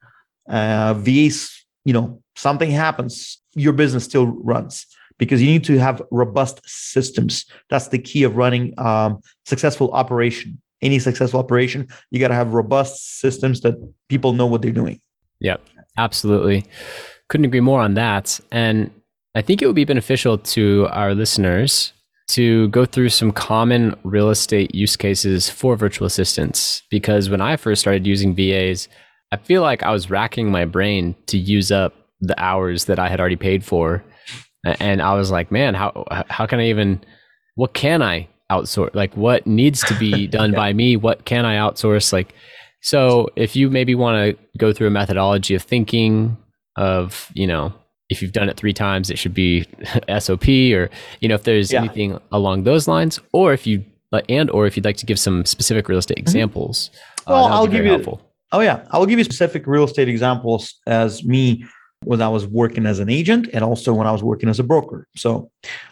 uh, 0.50 0.96
VA's, 0.98 1.66
you 1.86 1.94
know, 1.94 2.20
something 2.36 2.72
happens, 2.72 3.40
your 3.54 3.74
business 3.74 4.06
still 4.06 4.26
runs 4.26 4.88
because 5.22 5.40
you 5.40 5.48
need 5.52 5.64
to 5.64 5.78
have 5.78 6.02
robust 6.10 6.60
systems. 6.66 7.46
That's 7.70 7.90
the 7.90 8.00
key 8.00 8.24
of 8.24 8.38
running 8.38 8.74
um, 8.80 9.22
successful 9.46 9.92
operation. 9.92 10.60
Any 10.82 10.98
successful 10.98 11.40
operation, 11.40 11.88
you 12.10 12.20
got 12.20 12.30
to 12.30 12.34
have 12.34 12.56
robust 12.56 13.20
systems 13.20 13.62
that 13.62 13.76
people 14.10 14.34
know 14.34 14.48
what 14.48 14.64
they're 14.64 14.72
doing. 14.72 15.00
Yep, 15.40 15.62
absolutely. 16.00 16.66
Couldn't 17.30 17.46
agree 17.46 17.60
more 17.60 17.82
on 17.82 17.94
that. 17.94 18.40
And 18.52 18.90
I 19.36 19.44
think 19.44 19.62
it 19.62 19.68
would 19.68 19.76
be 19.76 19.86
beneficial 19.86 20.40
to 20.40 20.88
our 20.90 21.14
listeners 21.14 21.94
to 22.30 22.70
go 22.70 22.84
through 22.84 23.10
some 23.10 23.32
common 23.32 23.96
real 24.04 24.32
estate 24.32 24.74
use 24.74 24.96
cases 24.96 25.52
for 25.52 25.76
virtual 25.76 26.08
assistants 26.08 26.82
because 26.90 27.30
when 27.30 27.42
I 27.42 27.58
first 27.58 27.82
started 27.82 28.08
using 28.08 28.34
VAs, 28.34 28.88
I 29.32 29.38
feel 29.38 29.62
like 29.62 29.84
I 29.84 29.92
was 29.92 30.10
racking 30.10 30.50
my 30.50 30.66
brain 30.66 31.14
to 31.28 31.38
use 31.38 31.72
up 31.72 31.94
the 32.22 32.40
hours 32.42 32.86
that 32.86 32.98
I 32.98 33.08
had 33.08 33.20
already 33.20 33.36
paid 33.36 33.64
for. 33.64 34.04
And 34.64 35.02
I 35.02 35.16
was 35.16 35.32
like, 35.32 35.52
man, 35.52 35.74
how 35.74 36.06
how 36.30 36.46
can 36.46 36.60
I 36.60 36.68
even 36.68 37.02
what 37.56 37.74
can 37.74 38.02
I 38.02 38.28
outsource? 38.52 38.94
Like 38.94 39.16
what 39.16 39.46
needs 39.48 39.82
to 39.86 39.98
be 39.98 40.28
done 40.40 40.52
yeah. 40.52 40.58
by 40.58 40.74
me? 40.74 40.96
What 40.96 41.26
can 41.26 41.46
I 41.46 41.56
outsource? 41.56 42.14
Like 42.14 42.34
so 42.82 43.30
if 43.36 43.56
you 43.56 43.70
maybe 43.70 43.96
want 43.96 44.38
to 44.38 44.58
go 44.58 44.74
through 44.74 44.88
a 44.88 44.92
methodology 44.92 45.54
of 45.56 45.62
thinking 45.62 46.36
of, 46.76 47.30
you 47.34 47.48
know, 47.48 47.74
if 48.10 48.22
you've 48.22 48.34
done 48.34 48.50
it 48.50 48.58
three 48.58 48.74
times, 48.74 49.10
it 49.10 49.18
should 49.18 49.34
be 49.34 49.66
SOP 50.20 50.48
or, 50.48 50.90
you 51.20 51.30
know, 51.30 51.36
if 51.36 51.44
there's 51.44 51.72
yeah. 51.72 51.80
anything 51.80 52.20
along 52.32 52.64
those 52.64 52.88
lines, 52.88 53.20
or 53.32 53.54
if 53.54 53.66
you, 53.66 53.86
and, 54.28 54.50
or 54.50 54.66
if 54.66 54.76
you'd 54.76 54.84
like 54.84 54.98
to 54.98 55.06
give 55.06 55.18
some 55.18 55.46
specific 55.46 55.88
real 55.88 56.00
estate 56.00 56.16
mm-hmm. 56.16 56.24
examples. 56.24 56.90
Uh, 57.20 57.24
well, 57.28 57.46
uh, 57.46 57.50
I'll 57.50 57.68
give 57.68 57.86
you, 57.86 57.92
helpful. 57.92 58.22
oh 58.52 58.60
yeah, 58.60 58.86
I'll 58.92 59.06
give 59.06 59.20
you 59.20 59.24
specific 59.24 59.66
real 59.68 59.86
estate 59.86 60.10
examples 60.10 60.76
as 60.88 61.24
me 61.24 61.64
when 62.04 62.22
I 62.22 62.30
was 62.30 62.48
working 62.48 62.86
as 62.86 63.00
an 63.00 63.10
agent 63.10 63.48
and 63.54 63.64
also 63.64 63.94
when 63.94 64.08
I 64.08 64.12
was 64.12 64.24
working 64.24 64.50
as 64.50 64.60
a 64.60 64.64
broker. 64.64 65.08
So 65.16 65.52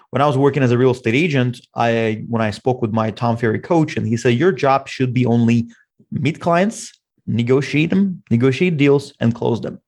when 0.09 0.21
I 0.21 0.25
was 0.25 0.37
working 0.37 0.63
as 0.63 0.71
a 0.71 0.77
real 0.77 0.91
estate 0.91 1.15
agent, 1.15 1.61
I, 1.75 2.25
when 2.27 2.41
I 2.41 2.49
spoke 2.51 2.81
with 2.81 2.91
my 2.91 3.11
Tom 3.11 3.37
Ferry 3.37 3.59
coach 3.59 3.95
and 3.95 4.07
he 4.07 4.17
said, 4.17 4.29
your 4.29 4.51
job 4.51 4.87
should 4.87 5.13
be 5.13 5.25
only 5.25 5.67
meet 6.11 6.39
clients, 6.39 6.99
negotiate 7.27 7.91
them, 7.91 8.23
negotiate 8.31 8.77
deals 8.77 9.13
and 9.19 9.35
close 9.35 9.61
them. 9.61 9.79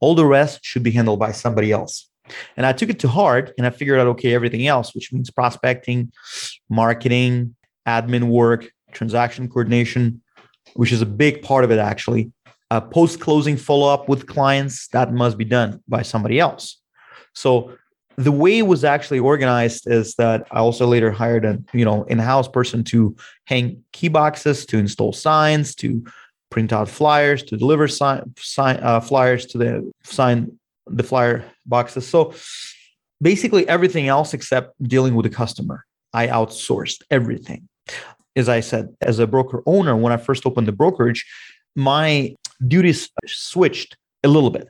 All 0.00 0.16
the 0.16 0.26
rest 0.26 0.60
should 0.64 0.82
be 0.82 0.90
handled 0.90 1.20
by 1.20 1.30
somebody 1.30 1.70
else. 1.70 2.08
And 2.56 2.66
I 2.66 2.72
took 2.72 2.90
it 2.90 2.98
to 3.00 3.08
heart 3.08 3.52
and 3.56 3.66
I 3.66 3.70
figured 3.70 4.00
out, 4.00 4.08
okay, 4.08 4.34
everything 4.34 4.66
else, 4.66 4.94
which 4.94 5.12
means 5.12 5.30
prospecting, 5.30 6.12
marketing, 6.68 7.54
admin 7.86 8.24
work, 8.24 8.70
transaction 8.92 9.48
coordination, 9.48 10.22
which 10.74 10.92
is 10.92 11.02
a 11.02 11.06
big 11.06 11.42
part 11.42 11.64
of 11.64 11.70
it 11.70 11.78
actually. 11.78 12.32
Uh, 12.70 12.80
Post 12.80 13.20
closing 13.20 13.56
follow 13.56 13.92
up 13.92 14.08
with 14.08 14.26
clients, 14.26 14.88
that 14.88 15.12
must 15.12 15.36
be 15.36 15.44
done 15.44 15.82
by 15.88 16.02
somebody 16.02 16.38
else. 16.38 16.80
So 17.34 17.72
the 18.16 18.32
way 18.32 18.58
it 18.58 18.66
was 18.66 18.84
actually 18.84 19.18
organized 19.18 19.90
is 19.90 20.14
that 20.16 20.46
I 20.50 20.58
also 20.58 20.86
later 20.86 21.10
hired 21.10 21.44
a 21.44 21.58
you 21.72 21.84
know 21.84 22.04
in-house 22.04 22.48
person 22.48 22.84
to 22.84 23.16
hang 23.46 23.82
key 23.92 24.08
boxes, 24.08 24.66
to 24.66 24.78
install 24.78 25.12
signs, 25.12 25.74
to 25.76 26.04
print 26.50 26.72
out 26.72 26.88
flyers, 26.88 27.42
to 27.44 27.56
deliver 27.56 27.88
sign, 27.88 28.34
sign 28.38 28.78
uh, 28.82 29.00
flyers 29.00 29.46
to 29.46 29.58
the 29.58 29.92
sign 30.02 30.58
the 30.86 31.02
flyer 31.02 31.44
boxes. 31.66 32.06
So 32.06 32.34
basically 33.22 33.68
everything 33.68 34.08
else 34.08 34.34
except 34.34 34.80
dealing 34.82 35.14
with 35.14 35.24
the 35.24 35.30
customer, 35.30 35.86
I 36.12 36.26
outsourced 36.26 37.02
everything. 37.10 37.68
As 38.36 38.48
I 38.48 38.60
said, 38.60 38.94
as 39.00 39.18
a 39.18 39.26
broker 39.26 39.62
owner, 39.66 39.96
when 39.96 40.12
I 40.12 40.16
first 40.16 40.46
opened 40.46 40.68
the 40.68 40.72
brokerage, 40.72 41.24
my 41.76 42.34
duties 42.66 43.10
switched 43.26 43.96
a 44.24 44.28
little 44.28 44.50
bit 44.50 44.68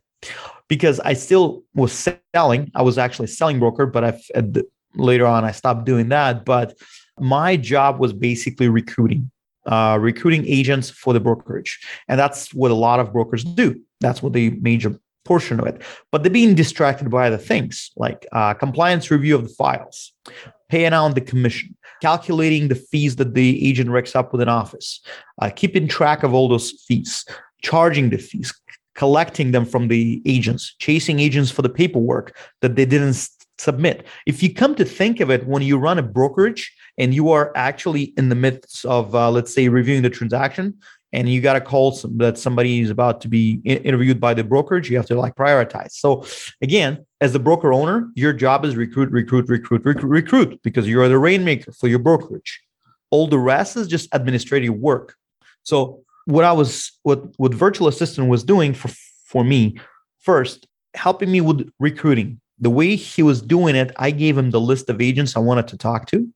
because 0.69 1.01
I 1.01 1.15
still 1.15 1.65
was 1.75 2.15
selling. 2.35 2.71
I 2.75 2.83
was 2.83 2.99
actually 2.99 3.25
a 3.25 3.29
selling 3.29 3.59
broker, 3.59 3.87
but 3.87 4.05
I've 4.05 4.23
later 4.95 5.27
on 5.27 5.45
I 5.45 5.53
stopped 5.53 5.85
doing 5.85 6.09
that. 6.11 6.45
But 6.45 6.79
my 7.19 7.57
job 7.57 7.99
was 7.99 8.13
basically 8.13 8.69
recruiting 8.69 9.31
uh, 9.67 9.99
recruiting 10.01 10.47
agents 10.47 10.91
for 10.91 11.13
the 11.13 11.21
brokerage. 11.21 11.81
And 12.09 12.19
that's 12.19 12.55
what 12.55 12.71
a 12.71 12.75
lot 12.75 13.01
of 13.01 13.13
brokers 13.13 13.45
do. 13.45 13.81
That's 14.01 14.23
what 14.23 14.33
the 14.33 14.51
major 14.61 14.99
portion 15.25 15.61
of 15.61 15.67
it. 15.67 15.83
But 16.11 16.23
they're 16.23 16.33
being 16.33 16.55
distracted 16.55 17.11
by 17.11 17.27
other 17.27 17.37
things 17.37 17.91
like 17.97 18.27
uh, 18.33 18.55
compliance 18.55 19.11
review 19.11 19.35
of 19.35 19.43
the 19.43 19.55
files, 19.55 20.13
paying 20.69 20.93
out 20.93 21.15
the 21.15 21.21
commission, 21.21 21.77
calculating 22.01 22.69
the 22.69 22.75
fees 22.75 23.17
that 23.17 23.35
the 23.35 23.69
agent 23.69 23.91
racks 23.91 24.17
up 24.17 24.33
with 24.33 24.41
an 24.41 24.49
office, 24.49 25.01
uh, 25.43 25.51
keeping 25.55 25.87
track 25.87 26.23
of 26.23 26.33
all 26.33 26.49
those 26.49 26.71
fees, 26.89 27.25
charging 27.63 28.11
the 28.11 28.19
fees, 28.19 28.53
collecting 28.95 29.53
them 29.53 29.65
from 29.65 29.89
the 29.89 30.21
agents, 30.27 30.75
chasing 30.79 31.21
agents 31.21 31.51
for 31.51 31.63
the 31.63 31.69
paperwork 31.69 32.37
that 32.61 32.77
they 32.77 32.85
didn't 32.85 33.29
submit. 33.59 34.07
If 34.27 34.43
you 34.43 34.53
come 34.53 34.75
to 34.77 34.85
think 34.85 35.21
of 35.21 35.31
it, 35.31 35.47
when 35.47 35.63
you 35.63 35.79
run 35.79 35.99
a 35.99 36.03
brokerage 36.03 36.73
and 36.99 37.15
you 37.15 37.31
are 37.31 37.53
actually 37.55 38.15
in 38.17 38.29
the 38.29 38.35
midst 38.35 38.85
of, 38.85 39.15
uh, 39.15 39.31
let's 39.31 39.55
say, 39.55 39.69
reviewing 39.69 40.03
the 40.03 40.11
transaction, 40.11 40.79
and 41.13 41.29
you 41.29 41.41
got 41.41 41.57
a 41.57 41.61
call 41.61 41.93
some, 41.93 42.17
that 42.19 42.39
somebody 42.39 42.81
is 42.81 42.91
about 42.91 43.21
to 43.21 43.29
be 43.29 43.61
interviewed 43.65 44.21
by 44.21 44.33
the 44.33 44.45
brokerage, 44.45 44.89
you 44.89 44.97
have 44.97 45.07
to 45.07 45.17
like 45.17 45.35
prioritize. 45.35 45.93
So 45.93 46.25
again, 46.63 47.05
as 47.21 47.33
the 47.33 47.41
broker 47.41 47.73
owner, 47.73 48.09
your 48.15 48.33
job 48.33 48.65
is 48.65 48.77
recruit, 48.77 49.11
recruit, 49.11 49.49
recruit, 49.49 49.85
recruit, 49.85 50.09
recruit, 50.09 50.61
because 50.63 50.89
you're 50.89 51.09
the 51.09 51.19
rainmaker 51.19 51.73
for 51.73 51.89
your 51.89 51.99
brokerage. 51.99 52.61
All 53.11 53.27
the 53.27 53.41
rest 53.41 53.77
is 53.77 53.89
just 53.89 54.09
administrative 54.13 54.75
work. 54.75 55.17
So 55.65 56.05
what 56.27 56.45
I 56.45 56.53
was, 56.53 56.93
what 57.03 57.23
what 57.39 57.55
virtual 57.55 57.89
assistant 57.89 58.29
was 58.29 58.45
doing 58.45 58.75
for 58.75 58.91
for 59.27 59.45
me, 59.45 59.79
first 60.19 60.67
helping 60.95 61.31
me 61.31 61.41
with 61.41 61.71
recruiting, 61.79 62.41
the 62.59 62.71
way 62.71 62.97
he 62.97 63.23
was 63.23 63.41
doing 63.41 63.77
it, 63.77 63.93
I 63.97 64.11
gave 64.11 64.37
him 64.37 64.51
the 64.51 64.61
list 64.61 64.91
of 64.91 65.01
agents 65.01 65.37
I 65.37 65.41
wanted 65.41 65.69
to 65.69 65.77
talk 65.77 66.07
to. 66.07 66.29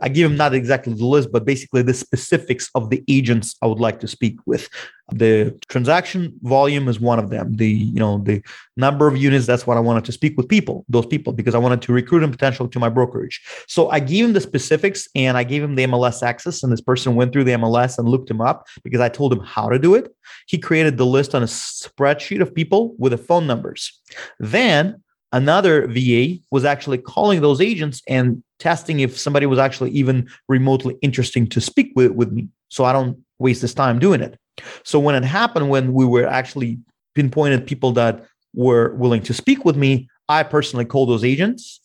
I 0.00 0.08
gave 0.08 0.26
him 0.26 0.36
not 0.36 0.54
exactly 0.54 0.94
the 0.94 1.04
list, 1.04 1.32
but 1.32 1.44
basically 1.44 1.82
the 1.82 1.94
specifics 1.94 2.70
of 2.76 2.90
the 2.90 3.02
agents 3.08 3.56
I 3.60 3.66
would 3.66 3.80
like 3.80 3.98
to 4.00 4.08
speak 4.08 4.36
with. 4.46 4.68
The 5.12 5.58
transaction 5.68 6.32
volume 6.42 6.86
is 6.86 7.00
one 7.00 7.18
of 7.18 7.30
them. 7.30 7.56
The 7.56 7.68
you 7.68 7.98
know 7.98 8.18
the 8.18 8.42
number 8.76 9.08
of 9.08 9.16
units. 9.16 9.46
That's 9.46 9.66
what 9.66 9.76
I 9.76 9.80
wanted 9.80 10.04
to 10.04 10.12
speak 10.12 10.36
with 10.36 10.48
people, 10.48 10.84
those 10.88 11.06
people, 11.06 11.32
because 11.32 11.56
I 11.56 11.58
wanted 11.58 11.82
to 11.82 11.92
recruit 11.92 12.20
them 12.20 12.30
potential 12.30 12.68
to 12.68 12.78
my 12.78 12.88
brokerage. 12.88 13.40
So 13.66 13.90
I 13.90 13.98
gave 13.98 14.26
him 14.26 14.32
the 14.32 14.40
specifics 14.40 15.08
and 15.16 15.36
I 15.36 15.42
gave 15.42 15.62
him 15.62 15.74
the 15.74 15.86
MLS 15.86 16.22
access, 16.22 16.62
and 16.62 16.72
this 16.72 16.80
person 16.80 17.16
went 17.16 17.32
through 17.32 17.44
the 17.44 17.52
MLS 17.52 17.98
and 17.98 18.08
looked 18.08 18.30
him 18.30 18.40
up 18.40 18.68
because 18.84 19.00
I 19.00 19.08
told 19.08 19.32
him 19.32 19.40
how 19.40 19.68
to 19.68 19.78
do 19.78 19.96
it. 19.96 20.14
He 20.46 20.58
created 20.58 20.98
the 20.98 21.06
list 21.06 21.34
on 21.34 21.42
a 21.42 21.46
spreadsheet 21.46 22.40
of 22.40 22.54
people 22.54 22.94
with 22.98 23.10
the 23.10 23.18
phone 23.18 23.48
numbers. 23.48 24.00
Then 24.38 25.02
another 25.32 25.88
VA 25.88 26.36
was 26.52 26.64
actually 26.64 26.98
calling 26.98 27.40
those 27.40 27.60
agents 27.60 28.02
and 28.08 28.44
testing 28.60 29.00
if 29.00 29.18
somebody 29.18 29.46
was 29.46 29.58
actually 29.58 29.90
even 29.90 30.28
remotely 30.48 30.96
interesting 31.02 31.48
to 31.48 31.60
speak 31.60 31.92
with, 31.96 32.12
with 32.12 32.30
me. 32.30 32.48
So 32.68 32.84
I 32.84 32.92
don't 32.92 33.18
waste 33.38 33.62
this 33.62 33.74
time 33.74 33.98
doing 33.98 34.20
it. 34.20 34.38
So 34.84 35.00
when 35.00 35.14
it 35.14 35.24
happened, 35.24 35.70
when 35.70 35.92
we 35.92 36.04
were 36.04 36.26
actually 36.26 36.78
pinpointed 37.14 37.66
people 37.66 37.92
that 37.92 38.24
were 38.54 38.94
willing 38.94 39.22
to 39.22 39.34
speak 39.34 39.64
with 39.64 39.76
me, 39.76 40.08
I 40.28 40.42
personally 40.44 40.84
called 40.84 41.08
those 41.08 41.24
agents, 41.24 41.80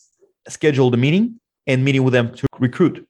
scheduled 0.47 0.93
a 0.93 0.97
meeting, 0.97 1.39
and 1.65 1.83
meeting 1.83 2.03
with 2.03 2.13
them 2.13 2.35
to 2.35 2.45
recruit. 2.59 3.07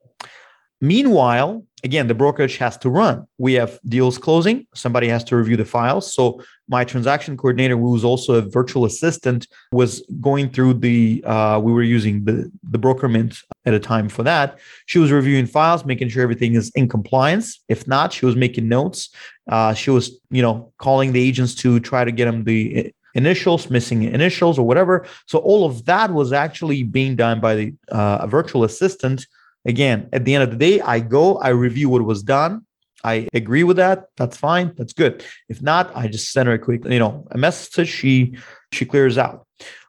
Meanwhile, 0.80 1.66
again, 1.86 2.08
the 2.08 2.16
brokerage 2.16 2.58
has 2.58 2.78
to 2.80 2.90
run. 2.90 3.28
We 3.38 3.54
have 3.54 3.80
deals 3.88 4.18
closing. 4.18 4.66
Somebody 4.74 5.08
has 5.08 5.24
to 5.26 5.38
review 5.38 5.56
the 5.56 5.66
files. 5.66 6.12
So 6.12 6.42
my 6.68 6.84
transaction 6.84 7.38
coordinator, 7.38 7.78
who 7.78 7.92
was 7.92 8.04
also 8.04 8.34
a 8.34 8.42
virtual 8.42 8.86
assistant, 8.86 9.48
was 9.72 10.04
going 10.20 10.50
through 10.50 10.74
the. 10.86 11.24
Uh, 11.26 11.60
we 11.64 11.72
were 11.72 11.84
using 11.84 12.26
the 12.26 12.52
the 12.64 12.80
Brokermint 12.80 13.38
at 13.66 13.74
a 13.76 13.80
time 13.80 14.10
for 14.10 14.24
that. 14.24 14.58
She 14.88 14.98
was 14.98 15.12
reviewing 15.12 15.46
files, 15.46 15.86
making 15.86 16.10
sure 16.10 16.24
everything 16.24 16.56
is 16.56 16.72
in 16.76 16.90
compliance. 16.90 17.64
If 17.70 17.88
not, 17.88 18.12
she 18.12 18.26
was 18.26 18.36
making 18.36 18.68
notes. 18.68 19.10
Uh, 19.48 19.76
she 19.76 19.92
was, 19.92 20.20
you 20.32 20.42
know, 20.42 20.74
calling 20.80 21.14
the 21.14 21.22
agents 21.22 21.54
to 21.56 21.80
try 21.80 22.04
to 22.04 22.12
get 22.12 22.26
them 22.26 22.44
the 22.46 22.92
initials, 23.14 23.70
missing 23.70 24.04
initials, 24.04 24.58
or 24.58 24.66
whatever. 24.66 25.06
So 25.28 25.38
all 25.38 25.66
of 25.66 25.86
that 25.86 26.12
was 26.12 26.34
actually 26.34 26.82
being 26.82 27.16
done 27.16 27.40
by 27.40 27.54
the 27.56 27.74
uh, 27.90 28.26
virtual 28.26 28.64
assistant 28.64 29.28
Again, 29.66 30.10
at 30.14 30.26
the 30.26 30.36
end 30.36 30.44
of 30.44 30.52
the 30.52 30.58
day, 30.58 30.82
I 30.82 31.00
go, 31.00 31.38
I 31.38 31.50
review 31.50 31.90
what 31.90 32.04
was 32.04 32.24
done. 32.24 32.66
I 33.04 33.28
agree 33.34 33.64
with 33.64 33.78
that. 33.78 34.08
That's 34.18 34.38
fine. 34.38 34.74
That's 34.78 34.94
good. 34.94 35.24
If 35.48 35.62
not, 35.62 35.96
I 35.96 36.08
just 36.08 36.32
send 36.32 36.48
her 36.48 36.56
a 36.56 36.60
quick, 36.60 36.86
you 36.86 37.00
know, 37.00 37.28
a 37.32 37.38
message. 37.38 37.88
She 37.88 38.38
she 38.72 38.86
clears 38.86 39.18
out. 39.18 39.46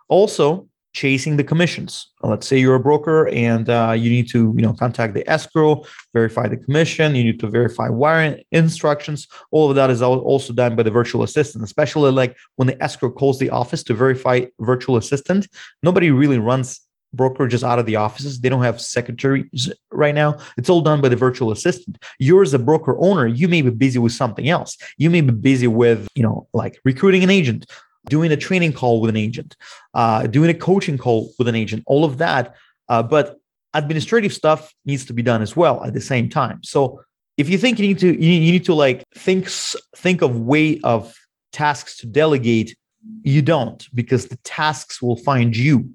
Also, 0.08 0.68
chasing 0.96 1.36
the 1.36 1.44
commissions. 1.44 2.10
Let's 2.22 2.46
say 2.46 2.58
you're 2.58 2.76
a 2.76 2.80
broker 2.80 3.28
and 3.28 3.68
uh, 3.68 3.94
you 3.96 4.08
need 4.08 4.30
to, 4.30 4.54
you 4.56 4.62
know, 4.62 4.72
contact 4.72 5.12
the 5.12 5.28
escrow, 5.30 5.84
verify 6.14 6.48
the 6.48 6.56
commission. 6.56 7.14
You 7.14 7.24
need 7.24 7.40
to 7.40 7.48
verify 7.48 7.90
wiring 7.90 8.42
instructions. 8.50 9.28
All 9.50 9.68
of 9.68 9.76
that 9.76 9.90
is 9.90 10.00
also 10.00 10.54
done 10.54 10.74
by 10.74 10.84
the 10.84 10.90
virtual 10.90 11.22
assistant. 11.22 11.62
Especially 11.64 12.10
like 12.10 12.34
when 12.56 12.66
the 12.66 12.82
escrow 12.82 13.10
calls 13.10 13.38
the 13.38 13.50
office 13.50 13.82
to 13.84 13.94
verify 13.94 14.46
virtual 14.60 14.96
assistant, 14.96 15.48
nobody 15.82 16.10
really 16.10 16.38
runs 16.38 16.80
brokerages 17.16 17.62
out 17.62 17.78
of 17.78 17.86
the 17.86 17.96
offices. 17.96 18.40
They 18.40 18.48
don't 18.48 18.62
have 18.62 18.80
secretaries 18.80 19.72
right 19.90 20.14
now. 20.14 20.38
It's 20.56 20.68
all 20.68 20.80
done 20.80 21.00
by 21.00 21.08
the 21.08 21.16
virtual 21.16 21.50
assistant. 21.50 21.98
You're 22.18 22.42
as 22.42 22.54
a 22.54 22.58
broker 22.58 22.96
owner, 22.98 23.26
you 23.26 23.48
may 23.48 23.62
be 23.62 23.70
busy 23.70 23.98
with 23.98 24.12
something 24.12 24.48
else. 24.48 24.76
You 24.98 25.10
may 25.10 25.20
be 25.20 25.32
busy 25.32 25.66
with, 25.66 26.08
you 26.14 26.22
know, 26.22 26.48
like 26.52 26.78
recruiting 26.84 27.24
an 27.24 27.30
agent, 27.30 27.66
doing 28.08 28.32
a 28.32 28.36
training 28.36 28.72
call 28.72 29.00
with 29.00 29.10
an 29.10 29.16
agent, 29.16 29.56
uh, 29.94 30.26
doing 30.26 30.50
a 30.50 30.54
coaching 30.54 30.98
call 30.98 31.32
with 31.38 31.48
an 31.48 31.54
agent, 31.54 31.82
all 31.86 32.04
of 32.04 32.18
that. 32.18 32.54
Uh, 32.88 33.02
but 33.02 33.36
administrative 33.74 34.32
stuff 34.32 34.72
needs 34.84 35.04
to 35.06 35.12
be 35.12 35.22
done 35.22 35.42
as 35.42 35.56
well 35.56 35.84
at 35.84 35.92
the 35.92 36.00
same 36.00 36.28
time. 36.28 36.62
So 36.62 37.00
if 37.36 37.48
you 37.48 37.58
think 37.58 37.78
you 37.78 37.86
need 37.88 37.98
to, 37.98 38.08
you 38.08 38.40
need 38.52 38.64
to 38.66 38.74
like 38.74 39.04
think 39.14 39.48
think 39.48 40.22
of 40.22 40.40
way 40.40 40.80
of 40.80 41.14
tasks 41.52 41.98
to 41.98 42.06
delegate. 42.06 42.76
You 43.22 43.42
don't 43.42 43.86
because 43.94 44.26
the 44.26 44.36
tasks 44.38 45.00
will 45.00 45.16
find 45.16 45.56
you 45.56 45.90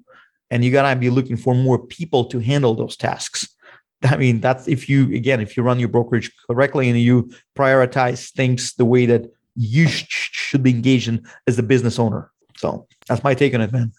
and 0.52 0.62
you 0.62 0.70
gotta 0.70 0.94
be 0.94 1.10
looking 1.10 1.36
for 1.36 1.54
more 1.54 1.78
people 1.78 2.26
to 2.26 2.38
handle 2.38 2.74
those 2.74 2.96
tasks. 2.96 3.48
I 4.04 4.16
mean, 4.16 4.40
that's 4.40 4.68
if 4.68 4.88
you 4.88 5.12
again, 5.14 5.40
if 5.40 5.56
you 5.56 5.62
run 5.64 5.80
your 5.80 5.88
brokerage 5.88 6.30
correctly 6.46 6.88
and 6.88 7.00
you 7.00 7.32
prioritize 7.56 8.30
things 8.30 8.74
the 8.74 8.84
way 8.84 9.06
that 9.06 9.22
you 9.56 9.88
sh- 9.88 10.06
should 10.08 10.62
be 10.62 10.70
engaged 10.70 11.08
in 11.08 11.24
as 11.46 11.58
a 11.58 11.62
business 11.62 11.98
owner. 11.98 12.30
So 12.58 12.86
that's 13.08 13.24
my 13.24 13.34
take 13.34 13.54
on 13.54 13.62
it, 13.62 13.72
man. 13.72 13.92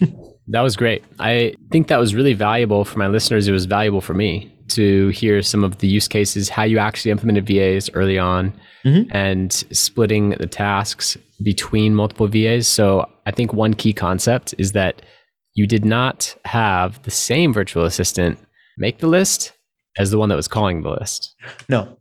that 0.48 0.60
was 0.60 0.76
great. 0.76 1.04
I 1.20 1.54
think 1.70 1.86
that 1.88 1.98
was 1.98 2.14
really 2.14 2.34
valuable 2.34 2.84
for 2.84 2.98
my 2.98 3.06
listeners. 3.06 3.46
It 3.46 3.52
was 3.52 3.66
valuable 3.66 4.00
for 4.00 4.14
me 4.14 4.50
to 4.68 5.08
hear 5.08 5.42
some 5.42 5.62
of 5.62 5.78
the 5.78 5.86
use 5.86 6.08
cases, 6.08 6.48
how 6.48 6.64
you 6.64 6.78
actually 6.78 7.10
implemented 7.12 7.46
VAs 7.46 7.88
early 7.94 8.18
on, 8.18 8.52
mm-hmm. 8.84 9.14
and 9.14 9.52
splitting 9.52 10.30
the 10.30 10.46
tasks 10.46 11.16
between 11.42 11.94
multiple 11.94 12.26
VAs. 12.26 12.66
So 12.66 13.08
I 13.26 13.30
think 13.30 13.52
one 13.52 13.74
key 13.74 13.92
concept 13.92 14.54
is 14.58 14.72
that 14.72 15.02
you 15.54 15.66
did 15.66 15.84
not 15.84 16.36
have 16.44 17.02
the 17.02 17.10
same 17.10 17.52
virtual 17.52 17.84
assistant 17.84 18.38
make 18.76 18.98
the 18.98 19.06
list 19.06 19.52
as 19.96 20.10
the 20.10 20.18
one 20.18 20.28
that 20.28 20.36
was 20.36 20.48
calling 20.48 20.82
the 20.82 20.90
list. 20.90 21.34
No, 21.68 21.96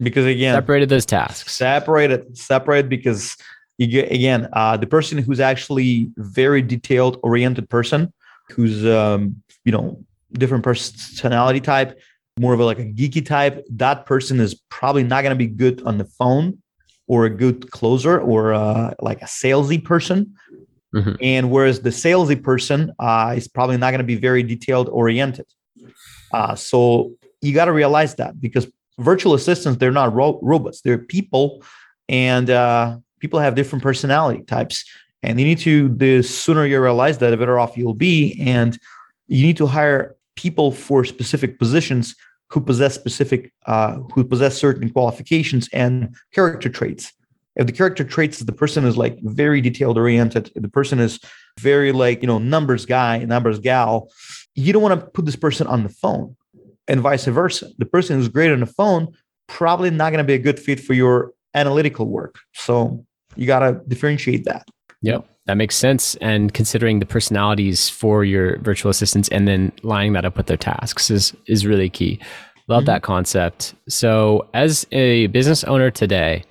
because 0.00 0.26
again, 0.26 0.54
separated 0.54 0.88
those 0.88 1.06
tasks. 1.06 1.54
Separated, 1.54 2.36
separate 2.36 2.88
because 2.88 3.36
you 3.78 3.86
get 3.86 4.12
again 4.12 4.48
uh, 4.52 4.76
the 4.76 4.86
person 4.86 5.18
who's 5.18 5.40
actually 5.40 6.10
very 6.16 6.62
detailed 6.62 7.18
oriented 7.22 7.68
person 7.68 8.12
who's 8.50 8.84
um, 8.86 9.42
you 9.64 9.72
know 9.72 10.04
different 10.34 10.64
personality 10.64 11.60
type, 11.60 11.98
more 12.38 12.52
of 12.52 12.60
a 12.60 12.64
like 12.64 12.78
a 12.78 12.84
geeky 12.84 13.24
type. 13.24 13.64
That 13.70 14.04
person 14.04 14.40
is 14.40 14.60
probably 14.68 15.02
not 15.02 15.22
going 15.22 15.36
to 15.36 15.36
be 15.36 15.46
good 15.46 15.82
on 15.84 15.98
the 15.98 16.04
phone 16.04 16.58
or 17.06 17.24
a 17.24 17.30
good 17.30 17.70
closer 17.70 18.20
or 18.20 18.52
uh, 18.52 18.94
like 19.00 19.22
a 19.22 19.26
salesy 19.26 19.82
person 19.82 20.34
Mm-hmm. 20.94 21.14
And 21.20 21.50
whereas 21.50 21.80
the 21.80 21.90
salesy 21.90 22.40
person 22.42 22.92
uh, 22.98 23.34
is 23.36 23.48
probably 23.48 23.76
not 23.76 23.90
going 23.90 23.98
to 23.98 24.04
be 24.04 24.16
very 24.16 24.42
detailed 24.42 24.88
oriented. 24.88 25.46
Uh, 26.32 26.54
so 26.54 27.12
you 27.40 27.54
got 27.54 27.66
to 27.66 27.72
realize 27.72 28.14
that 28.16 28.40
because 28.40 28.66
virtual 28.98 29.34
assistants, 29.34 29.78
they're 29.78 29.90
not 29.90 30.14
ro- 30.14 30.38
robots, 30.42 30.82
they're 30.82 30.98
people, 30.98 31.62
and 32.08 32.50
uh, 32.50 32.98
people 33.20 33.38
have 33.38 33.54
different 33.54 33.82
personality 33.82 34.42
types. 34.44 34.84
And 35.22 35.38
you 35.38 35.46
need 35.46 35.58
to, 35.58 35.88
the 35.88 36.22
sooner 36.22 36.66
you 36.66 36.80
realize 36.80 37.18
that, 37.18 37.30
the 37.30 37.36
better 37.36 37.58
off 37.58 37.76
you'll 37.76 37.94
be. 37.94 38.42
And 38.44 38.78
you 39.28 39.46
need 39.46 39.56
to 39.58 39.66
hire 39.66 40.16
people 40.36 40.72
for 40.72 41.04
specific 41.04 41.58
positions 41.58 42.16
who 42.50 42.60
possess 42.60 42.94
specific, 42.94 43.52
uh, 43.66 43.98
who 44.14 44.24
possess 44.24 44.58
certain 44.58 44.90
qualifications 44.90 45.68
and 45.72 46.14
character 46.34 46.68
traits 46.68 47.12
if 47.56 47.66
the 47.66 47.72
character 47.72 48.04
traits 48.04 48.38
the 48.38 48.52
person 48.52 48.84
is 48.84 48.96
like 48.96 49.18
very 49.22 49.60
detailed 49.60 49.98
oriented 49.98 50.50
the 50.54 50.68
person 50.68 50.98
is 50.98 51.20
very 51.60 51.92
like 51.92 52.22
you 52.22 52.26
know 52.26 52.38
numbers 52.38 52.86
guy 52.86 53.18
numbers 53.18 53.58
gal 53.58 54.08
you 54.54 54.72
don't 54.72 54.82
want 54.82 54.98
to 54.98 55.06
put 55.08 55.24
this 55.24 55.36
person 55.36 55.66
on 55.66 55.82
the 55.82 55.88
phone 55.88 56.36
and 56.88 57.00
vice 57.00 57.24
versa. 57.24 57.68
The 57.78 57.86
person 57.86 58.16
who's 58.16 58.28
great 58.28 58.52
on 58.52 58.60
the 58.60 58.66
phone 58.66 59.08
probably 59.48 59.90
not 59.90 60.10
going 60.10 60.18
to 60.18 60.24
be 60.24 60.34
a 60.34 60.38
good 60.38 60.58
fit 60.58 60.80
for 60.80 60.94
your 60.94 61.32
analytical 61.54 62.06
work. 62.06 62.38
So 62.54 63.04
you 63.36 63.46
got 63.46 63.60
to 63.60 63.80
differentiate 63.88 64.44
that. 64.44 64.68
Yep 65.02 65.26
that 65.46 65.56
makes 65.56 65.74
sense. 65.74 66.14
And 66.20 66.54
considering 66.54 67.00
the 67.00 67.04
personalities 67.04 67.88
for 67.88 68.24
your 68.24 68.58
virtual 68.60 68.90
assistants 68.90 69.28
and 69.30 69.48
then 69.48 69.72
lining 69.82 70.12
that 70.12 70.24
up 70.24 70.36
with 70.36 70.46
their 70.46 70.56
tasks 70.56 71.10
is 71.10 71.34
is 71.48 71.66
really 71.66 71.90
key. 71.90 72.20
Love 72.68 72.82
mm-hmm. 72.82 72.86
that 72.86 73.02
concept. 73.02 73.74
So 73.88 74.48
as 74.54 74.86
a 74.92 75.26
business 75.28 75.64
owner 75.64 75.90
today 75.90 76.44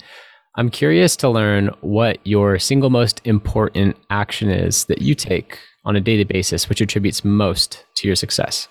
I'm 0.55 0.69
curious 0.69 1.15
to 1.17 1.29
learn 1.29 1.67
what 1.79 2.19
your 2.25 2.59
single 2.59 2.89
most 2.89 3.21
important 3.23 3.95
action 4.09 4.49
is 4.49 4.85
that 4.85 5.01
you 5.01 5.15
take 5.15 5.57
on 5.85 5.95
a 5.95 6.01
daily 6.01 6.25
basis, 6.25 6.67
which 6.67 6.81
attributes 6.81 7.23
most 7.23 7.85
to 7.95 8.07
your 8.07 8.17
success. 8.17 8.67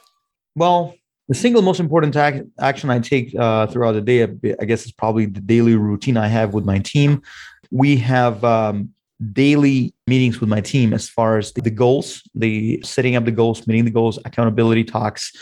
Well, 0.54 0.94
the 1.28 1.34
single 1.34 1.62
most 1.62 1.80
important 1.80 2.16
ac- 2.16 2.42
action 2.60 2.90
I 2.90 2.98
take 2.98 3.34
uh, 3.34 3.66
throughout 3.66 3.92
the 3.92 4.02
day, 4.02 4.24
I 4.24 4.64
guess, 4.66 4.84
is 4.84 4.92
probably 4.92 5.26
the 5.26 5.40
daily 5.40 5.74
routine 5.74 6.18
I 6.18 6.28
have 6.28 6.52
with 6.52 6.66
my 6.66 6.80
team. 6.80 7.22
We 7.70 7.96
have 7.96 8.44
um, 8.44 8.90
daily 9.32 9.94
meetings 10.06 10.40
with 10.40 10.50
my 10.50 10.60
team 10.60 10.92
as 10.92 11.08
far 11.08 11.38
as 11.38 11.52
the, 11.52 11.62
the 11.62 11.70
goals, 11.70 12.22
the 12.34 12.82
setting 12.84 13.16
up 13.16 13.24
the 13.24 13.30
goals, 13.30 13.66
meeting 13.66 13.86
the 13.86 13.90
goals, 13.90 14.18
accountability 14.24 14.84
talks, 14.84 15.32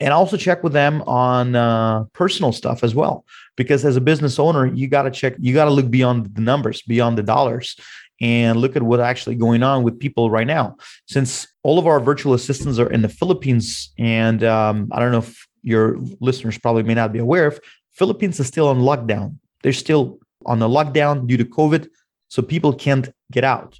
and 0.00 0.12
also 0.12 0.36
check 0.36 0.62
with 0.62 0.72
them 0.72 1.02
on 1.02 1.54
uh, 1.54 2.04
personal 2.12 2.52
stuff 2.52 2.82
as 2.82 2.94
well. 2.94 3.24
Because 3.56 3.84
as 3.84 3.96
a 3.96 4.00
business 4.00 4.38
owner 4.38 4.66
you 4.66 4.88
got 4.88 5.02
to 5.02 5.10
check 5.10 5.34
you 5.38 5.54
got 5.54 5.66
to 5.66 5.70
look 5.70 5.90
beyond 5.90 6.34
the 6.34 6.40
numbers 6.40 6.82
beyond 6.82 7.18
the 7.18 7.22
dollars 7.22 7.76
and 8.20 8.60
look 8.60 8.76
at 8.76 8.82
what's 8.82 9.02
actually 9.02 9.34
going 9.34 9.62
on 9.62 9.82
with 9.82 9.98
people 9.98 10.30
right 10.30 10.46
now. 10.46 10.76
Since 11.06 11.48
all 11.62 11.78
of 11.78 11.86
our 11.86 12.00
virtual 12.00 12.34
assistants 12.34 12.78
are 12.78 12.90
in 12.90 13.02
the 13.02 13.08
philippines 13.08 13.92
and 13.98 14.42
um, 14.44 14.88
i 14.92 14.98
don't 14.98 15.12
know 15.12 15.18
if 15.18 15.46
your 15.62 15.96
listeners 16.20 16.58
probably 16.58 16.82
may 16.82 16.94
not 16.94 17.12
be 17.12 17.18
aware 17.18 17.46
of 17.46 17.58
philippines 17.92 18.40
is 18.40 18.46
still 18.46 18.68
on 18.68 18.80
lockdown. 18.80 19.36
They're 19.62 19.72
still 19.72 20.18
on 20.46 20.58
the 20.58 20.68
lockdown 20.68 21.26
due 21.26 21.36
to 21.36 21.44
covid 21.44 21.88
so 22.28 22.42
people 22.42 22.72
can't 22.72 23.08
get 23.30 23.44
out. 23.44 23.78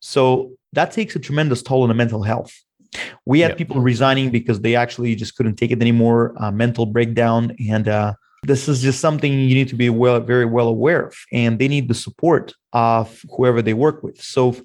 So 0.00 0.52
that 0.72 0.92
takes 0.92 1.14
a 1.16 1.18
tremendous 1.18 1.62
toll 1.62 1.82
on 1.82 1.88
the 1.88 1.94
mental 1.94 2.22
health 2.22 2.52
we 3.26 3.40
had 3.40 3.50
yep. 3.52 3.58
people 3.58 3.80
resigning 3.80 4.30
because 4.30 4.60
they 4.60 4.74
actually 4.74 5.14
just 5.14 5.36
couldn't 5.36 5.56
take 5.56 5.70
it 5.70 5.80
anymore, 5.80 6.34
uh, 6.38 6.50
mental 6.50 6.86
breakdown. 6.86 7.54
And 7.68 7.88
uh, 7.88 8.14
this 8.42 8.68
is 8.68 8.82
just 8.82 9.00
something 9.00 9.32
you 9.32 9.54
need 9.54 9.68
to 9.68 9.76
be 9.76 9.90
well, 9.90 10.20
very 10.20 10.46
well 10.46 10.68
aware 10.68 11.06
of. 11.06 11.14
And 11.32 11.58
they 11.58 11.68
need 11.68 11.88
the 11.88 11.94
support 11.94 12.54
of 12.72 13.22
whoever 13.36 13.62
they 13.62 13.74
work 13.74 14.02
with. 14.02 14.20
So 14.20 14.56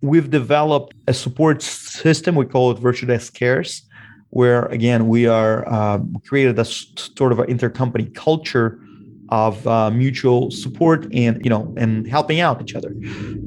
we've 0.00 0.30
developed 0.30 0.94
a 1.06 1.14
support 1.14 1.62
system. 1.62 2.34
We 2.34 2.46
call 2.46 2.70
it 2.70 2.78
Virtudesk 2.78 3.34
Cares, 3.34 3.82
where 4.30 4.66
again, 4.66 5.08
we 5.08 5.26
are 5.26 5.68
um, 5.72 6.16
created 6.26 6.58
a 6.58 6.64
sort 6.64 7.32
of 7.32 7.38
an 7.38 7.46
intercompany 7.46 8.14
culture 8.14 8.78
of 9.30 9.66
uh, 9.66 9.90
mutual 9.90 10.50
support 10.50 11.06
and 11.14 11.42
you 11.42 11.48
know 11.48 11.72
and 11.78 12.06
helping 12.06 12.40
out 12.40 12.60
each 12.60 12.74
other 12.74 12.94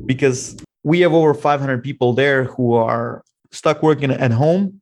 because 0.07 0.57
we 0.83 1.01
have 1.01 1.13
over 1.13 1.33
500 1.33 1.83
people 1.83 2.13
there 2.13 2.45
who 2.45 2.73
are 2.73 3.23
stuck 3.55 3.81
working 3.81 4.11
at 4.11 4.31
home. 4.31 4.81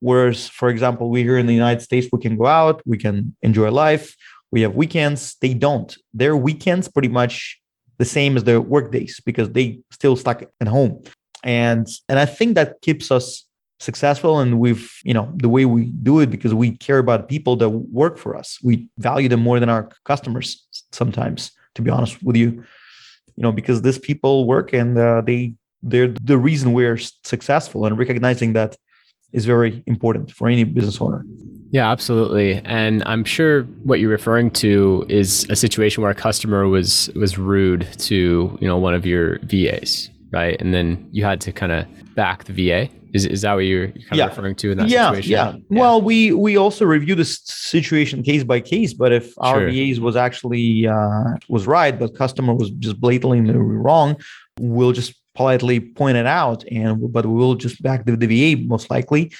Whereas, 0.00 0.48
for 0.48 0.68
example, 0.68 1.10
we 1.10 1.22
here 1.22 1.38
in 1.38 1.46
the 1.46 1.54
United 1.54 1.82
States, 1.82 2.08
we 2.12 2.20
can 2.20 2.36
go 2.36 2.46
out, 2.46 2.82
we 2.86 2.98
can 2.98 3.34
enjoy 3.42 3.70
life, 3.70 4.16
we 4.50 4.62
have 4.62 4.74
weekends. 4.74 5.36
They 5.40 5.54
don't. 5.54 5.96
Their 6.14 6.36
weekends 6.36 6.88
pretty 6.88 7.08
much 7.08 7.60
the 7.98 8.04
same 8.04 8.36
as 8.36 8.44
their 8.44 8.60
work 8.60 8.92
days 8.92 9.20
because 9.24 9.50
they 9.50 9.80
still 9.90 10.16
stuck 10.16 10.42
at 10.60 10.68
home. 10.68 11.02
And 11.44 11.86
and 12.08 12.18
I 12.18 12.26
think 12.26 12.54
that 12.54 12.80
keeps 12.80 13.10
us 13.10 13.44
successful 13.80 14.40
and 14.40 14.58
we've 14.58 14.90
you 15.04 15.14
know 15.14 15.30
the 15.36 15.48
way 15.48 15.64
we 15.64 15.84
do 16.02 16.18
it 16.18 16.30
because 16.30 16.52
we 16.52 16.76
care 16.76 16.98
about 16.98 17.28
people 17.28 17.54
that 17.54 17.68
work 17.68 18.18
for 18.18 18.36
us 18.36 18.58
we 18.64 18.88
value 18.98 19.28
them 19.28 19.38
more 19.38 19.60
than 19.60 19.68
our 19.68 19.88
customers 20.04 20.66
sometimes 20.90 21.52
to 21.76 21.82
be 21.82 21.88
honest 21.88 22.20
with 22.20 22.34
you 22.34 22.64
you 23.36 23.42
know 23.42 23.52
because 23.52 23.82
these 23.82 23.98
people 23.98 24.46
work 24.46 24.72
and 24.72 24.98
uh, 24.98 25.20
they 25.20 25.54
they're 25.82 26.08
the 26.08 26.38
reason 26.38 26.72
we're 26.72 26.98
successful 26.98 27.86
and 27.86 27.98
recognizing 27.98 28.52
that 28.52 28.76
is 29.32 29.44
very 29.44 29.82
important 29.86 30.32
for 30.32 30.48
any 30.48 30.64
business 30.64 31.00
owner 31.00 31.24
yeah 31.70 31.90
absolutely 31.90 32.54
and 32.64 33.02
i'm 33.06 33.24
sure 33.24 33.62
what 33.84 34.00
you're 34.00 34.10
referring 34.10 34.50
to 34.50 35.04
is 35.08 35.46
a 35.50 35.56
situation 35.56 36.02
where 36.02 36.10
a 36.10 36.14
customer 36.14 36.66
was 36.66 37.10
was 37.14 37.38
rude 37.38 37.86
to 37.98 38.56
you 38.60 38.66
know 38.66 38.78
one 38.78 38.94
of 38.94 39.06
your 39.06 39.38
vas 39.40 40.10
right 40.32 40.60
and 40.60 40.74
then 40.74 41.08
you 41.12 41.24
had 41.24 41.40
to 41.40 41.52
kind 41.52 41.72
of 41.72 41.86
back 42.14 42.44
the 42.44 42.52
va 42.52 42.88
is, 43.12 43.26
is 43.26 43.42
that 43.42 43.54
what 43.54 43.60
you're, 43.60 43.88
kind 43.88 44.04
yeah. 44.12 44.24
of 44.24 44.30
referring 44.30 44.54
to 44.56 44.72
in 44.72 44.78
that 44.78 44.88
yeah, 44.88 45.10
situation? 45.10 45.30
Yeah. 45.30 45.52
yeah. 45.52 45.80
Well, 45.80 46.02
we 46.02 46.32
we 46.32 46.56
also 46.56 46.84
review 46.84 47.14
the 47.14 47.24
situation 47.24 48.22
case 48.22 48.44
by 48.44 48.60
case. 48.60 48.92
But 48.92 49.12
if 49.12 49.32
our 49.38 49.60
sure. 49.60 49.70
VAs 49.70 50.00
was 50.00 50.16
actually 50.16 50.86
uh, 50.86 51.34
was 51.48 51.66
right, 51.66 51.98
but 51.98 52.14
customer 52.14 52.54
was 52.54 52.70
just 52.70 53.00
blatantly 53.00 53.40
wrong, 53.40 54.16
we'll 54.60 54.92
just 54.92 55.14
politely 55.38 55.78
pointed 55.78 56.26
out 56.26 56.64
and 56.68 57.12
but 57.12 57.24
we 57.24 57.32
will 57.32 57.54
just 57.54 57.80
back 57.80 58.04
the, 58.04 58.16
the 58.16 58.26
va 58.26 58.60
most 58.64 58.90
likely 58.90 59.32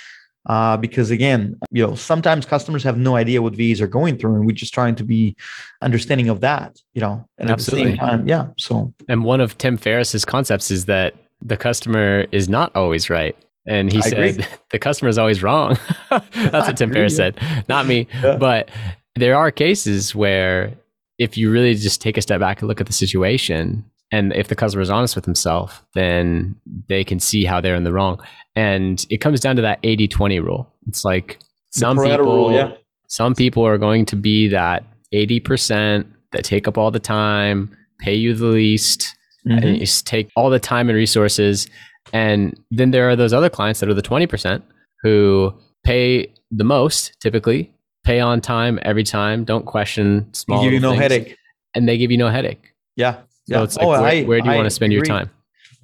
uh, 0.46 0.76
because 0.76 1.10
again 1.10 1.58
you 1.72 1.84
know 1.84 1.96
sometimes 1.96 2.46
customers 2.46 2.84
have 2.84 2.96
no 2.96 3.16
idea 3.16 3.42
what 3.42 3.56
vas 3.56 3.80
are 3.80 3.88
going 3.88 4.16
through 4.16 4.36
and 4.36 4.46
we're 4.46 4.62
just 4.64 4.72
trying 4.72 4.94
to 4.94 5.02
be 5.02 5.34
understanding 5.82 6.28
of 6.28 6.40
that 6.40 6.78
you 6.94 7.00
know 7.00 7.26
and 7.38 7.50
Absolutely. 7.50 7.82
at 7.82 7.90
the 7.90 7.98
same 7.98 8.08
time 8.08 8.28
yeah 8.28 8.46
so 8.56 8.94
and 9.08 9.24
one 9.24 9.40
of 9.40 9.58
tim 9.58 9.76
ferriss's 9.76 10.24
concepts 10.24 10.70
is 10.70 10.84
that 10.84 11.14
the 11.42 11.56
customer 11.56 12.26
is 12.30 12.48
not 12.48 12.70
always 12.76 13.10
right 13.10 13.36
and 13.66 13.90
he 13.90 13.98
I 13.98 14.02
said 14.02 14.18
agree. 14.18 14.44
the 14.70 14.78
customer 14.78 15.08
is 15.08 15.18
always 15.18 15.42
wrong 15.42 15.76
that's 16.10 16.68
what 16.68 16.76
tim 16.76 16.92
ferriss 16.92 17.16
said 17.16 17.36
not 17.68 17.86
me 17.86 18.06
yeah. 18.22 18.36
but 18.36 18.68
there 19.16 19.36
are 19.36 19.50
cases 19.50 20.14
where 20.14 20.72
if 21.18 21.36
you 21.36 21.50
really 21.50 21.74
just 21.74 22.00
take 22.00 22.16
a 22.16 22.22
step 22.22 22.38
back 22.38 22.60
and 22.60 22.68
look 22.68 22.80
at 22.80 22.86
the 22.86 22.92
situation 22.92 23.84
and 24.10 24.32
if 24.34 24.48
the 24.48 24.54
customer 24.54 24.82
is 24.82 24.90
honest 24.90 25.16
with 25.16 25.24
himself, 25.24 25.84
then 25.94 26.56
they 26.88 27.04
can 27.04 27.20
see 27.20 27.44
how 27.44 27.60
they're 27.60 27.74
in 27.74 27.84
the 27.84 27.92
wrong. 27.92 28.20
And 28.56 29.04
it 29.10 29.18
comes 29.18 29.40
down 29.40 29.56
to 29.56 29.62
that 29.62 29.78
80 29.82 30.08
20 30.08 30.40
rule. 30.40 30.72
It's 30.88 31.04
like 31.04 31.38
some 31.70 31.98
people, 31.98 32.24
rule, 32.24 32.52
yeah. 32.52 32.72
some 33.08 33.34
people 33.34 33.64
are 33.66 33.78
going 33.78 34.06
to 34.06 34.16
be 34.16 34.48
that 34.48 34.84
80% 35.12 36.06
that 36.32 36.44
take 36.44 36.66
up 36.66 36.78
all 36.78 36.90
the 36.90 36.98
time, 36.98 37.76
pay 37.98 38.14
you 38.14 38.34
the 38.34 38.46
least, 38.46 39.14
mm-hmm. 39.46 39.58
and 39.66 39.78
just 39.78 40.06
take 40.06 40.30
all 40.36 40.50
the 40.50 40.58
time 40.58 40.88
and 40.88 40.96
resources. 40.96 41.68
And 42.12 42.58
then 42.70 42.90
there 42.90 43.08
are 43.08 43.16
those 43.16 43.32
other 43.32 43.50
clients 43.50 43.80
that 43.80 43.88
are 43.88 43.94
the 43.94 44.02
20% 44.02 44.62
who 45.02 45.54
pay 45.84 46.32
the 46.50 46.64
most 46.64 47.12
typically, 47.20 47.72
pay 48.04 48.20
on 48.20 48.40
time 48.40 48.78
every 48.82 49.04
time, 49.04 49.44
don't 49.44 49.66
question 49.66 50.32
small 50.32 50.60
They 50.60 50.66
give 50.66 50.72
you 50.72 50.80
no 50.80 50.90
things, 50.90 51.02
headache. 51.02 51.36
and 51.74 51.86
they 51.86 51.98
give 51.98 52.10
you 52.10 52.16
no 52.16 52.28
headache. 52.28 52.72
Yeah. 52.96 53.20
So 53.48 53.56
yeah. 53.56 53.64
it's 53.64 53.76
like, 53.76 53.86
Oh, 53.86 53.90
where, 53.90 54.00
I- 54.00 54.22
where 54.24 54.40
do 54.40 54.46
you 54.46 54.52
I 54.52 54.56
want 54.56 54.66
to 54.66 54.70
spend 54.70 54.92
your 54.92 55.02
agree. 55.02 55.08
time? 55.08 55.30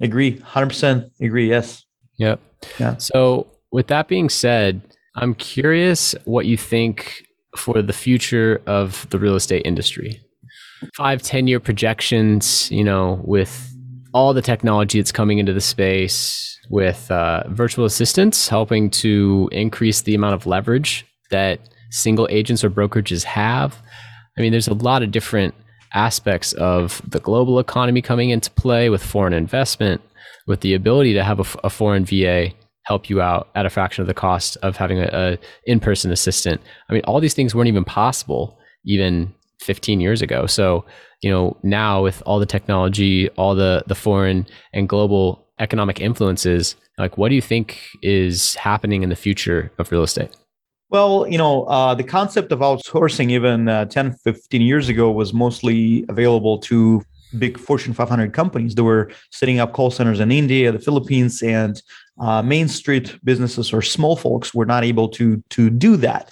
Agree. 0.01 0.39
100% 0.39 1.11
agree. 1.21 1.49
Yes. 1.49 1.85
Yep. 2.19 2.41
Yeah. 2.79 2.97
So, 2.99 3.47
with 3.73 3.87
that 3.89 4.07
being 4.09 4.29
said, 4.29 4.81
I'm 5.17 5.35
curious 5.35 6.15
what 6.25 6.47
you 6.47 6.57
think 6.57 7.25
for 7.57 7.81
the 7.83 7.93
future 7.93 8.61
of 8.67 9.07
the 9.11 9.19
real 9.19 9.35
estate 9.37 9.63
industry. 9.65 10.21
Five, 10.95 11.23
10 11.23 11.47
year 11.47 11.61
projections, 11.61 12.71
you 12.71 12.85
know, 12.85 13.21
with 13.25 13.71
all 14.13 14.35
the 14.35 14.43
technology 14.43 15.01
that's 15.01 15.13
coming 15.13 15.39
into 15.39 15.53
the 15.53 15.61
space, 15.61 16.59
with 16.71 17.11
uh, 17.11 17.45
virtual 17.49 17.85
assistants 17.85 18.49
helping 18.49 18.91
to 18.91 19.49
increase 19.53 20.03
the 20.03 20.15
amount 20.15 20.35
of 20.35 20.47
leverage 20.47 21.05
that 21.31 21.61
single 21.91 22.27
agents 22.31 22.63
or 22.65 22.71
brokerages 22.71 23.23
have. 23.25 23.77
I 24.37 24.41
mean, 24.43 24.51
there's 24.53 24.69
a 24.69 24.75
lot 24.75 25.03
of 25.03 25.11
different 25.11 25.55
aspects 25.95 26.53
of 26.55 27.01
the 27.09 27.21
global 27.21 27.59
economy 27.59 28.03
coming 28.03 28.31
into 28.31 28.51
play 28.51 28.91
with 28.91 29.03
foreign 29.03 29.33
investment, 29.33 30.01
with 30.47 30.61
the 30.61 30.75
ability 30.75 31.15
to 31.15 31.25
have 31.25 31.41
a 31.63 31.71
foreign 31.71 32.05
VA 32.05 32.51
help 32.85 33.09
you 33.09 33.21
out 33.21 33.49
at 33.55 33.67
a 33.67 33.71
fraction 33.71 34.03
of 34.03 34.07
the 34.07 34.15
cost 34.15 34.57
of 34.63 34.77
having 34.77 34.99
a, 35.01 35.09
a 35.13 35.39
in-person 35.67 36.13
assistant. 36.13 36.61
I 36.89 36.93
mean, 36.93 37.03
all 37.05 37.21
these 37.21 37.35
things 37.35 37.55
weren't 37.55 37.69
even 37.69 37.85
possible 37.85 38.59
even 38.85 39.35
15 39.61 40.01
years 40.01 40.21
ago. 40.21 40.47
So, 40.47 40.85
you 41.23 41.31
know, 41.31 41.57
now 41.63 42.03
with 42.03 42.23
all 42.27 42.39
the 42.39 42.47
technology, 42.47 43.31
all 43.31 43.55
the 43.55 43.83
the 43.87 43.95
foreign 43.95 44.47
and 44.75 44.89
global 44.89 45.47
economic 45.59 46.01
influences, 46.01 46.77
like 46.99 47.17
what 47.17 47.31
do 47.31 47.35
you 47.35 47.41
think 47.41 47.81
is 48.03 48.55
happening 48.57 49.03
in 49.03 49.09
the 49.09 49.17
future 49.17 49.73
of 49.79 49.91
real 49.91 50.03
estate? 50.03 50.31
Well, 50.95 51.27
you 51.29 51.39
know, 51.39 51.65
uh, 51.65 51.97
the 51.97 52.05
concept 52.05 52.53
of 52.53 52.61
outsourcing 52.61 53.33
even 53.33 53.67
uh, 53.67 53.87
10, 53.87 54.13
15 54.13 54.63
years 54.63 54.89
ago 54.89 55.11
was 55.11 55.35
mostly 55.35 56.05
available 56.09 56.61
to 56.71 57.03
big 57.37 57.59
Fortune 57.59 57.93
500 57.93 58.33
companies 58.33 58.77
that 58.77 58.85
were 58.85 59.11
setting 59.33 59.59
up 59.59 59.73
call 59.73 59.91
centers 59.91 60.21
in 60.21 60.31
India, 60.31 60.71
the 60.71 60.79
Philippines, 60.79 61.43
and 61.43 61.83
uh, 62.21 62.43
Main 62.43 62.69
Street 62.69 63.19
businesses 63.25 63.73
or 63.73 63.83
small 63.83 64.15
folks 64.15 64.55
were 64.55 64.67
not 64.67 64.85
able 64.85 65.09
to 65.09 65.43
to 65.51 65.69
do 65.69 65.97
that. 65.97 66.31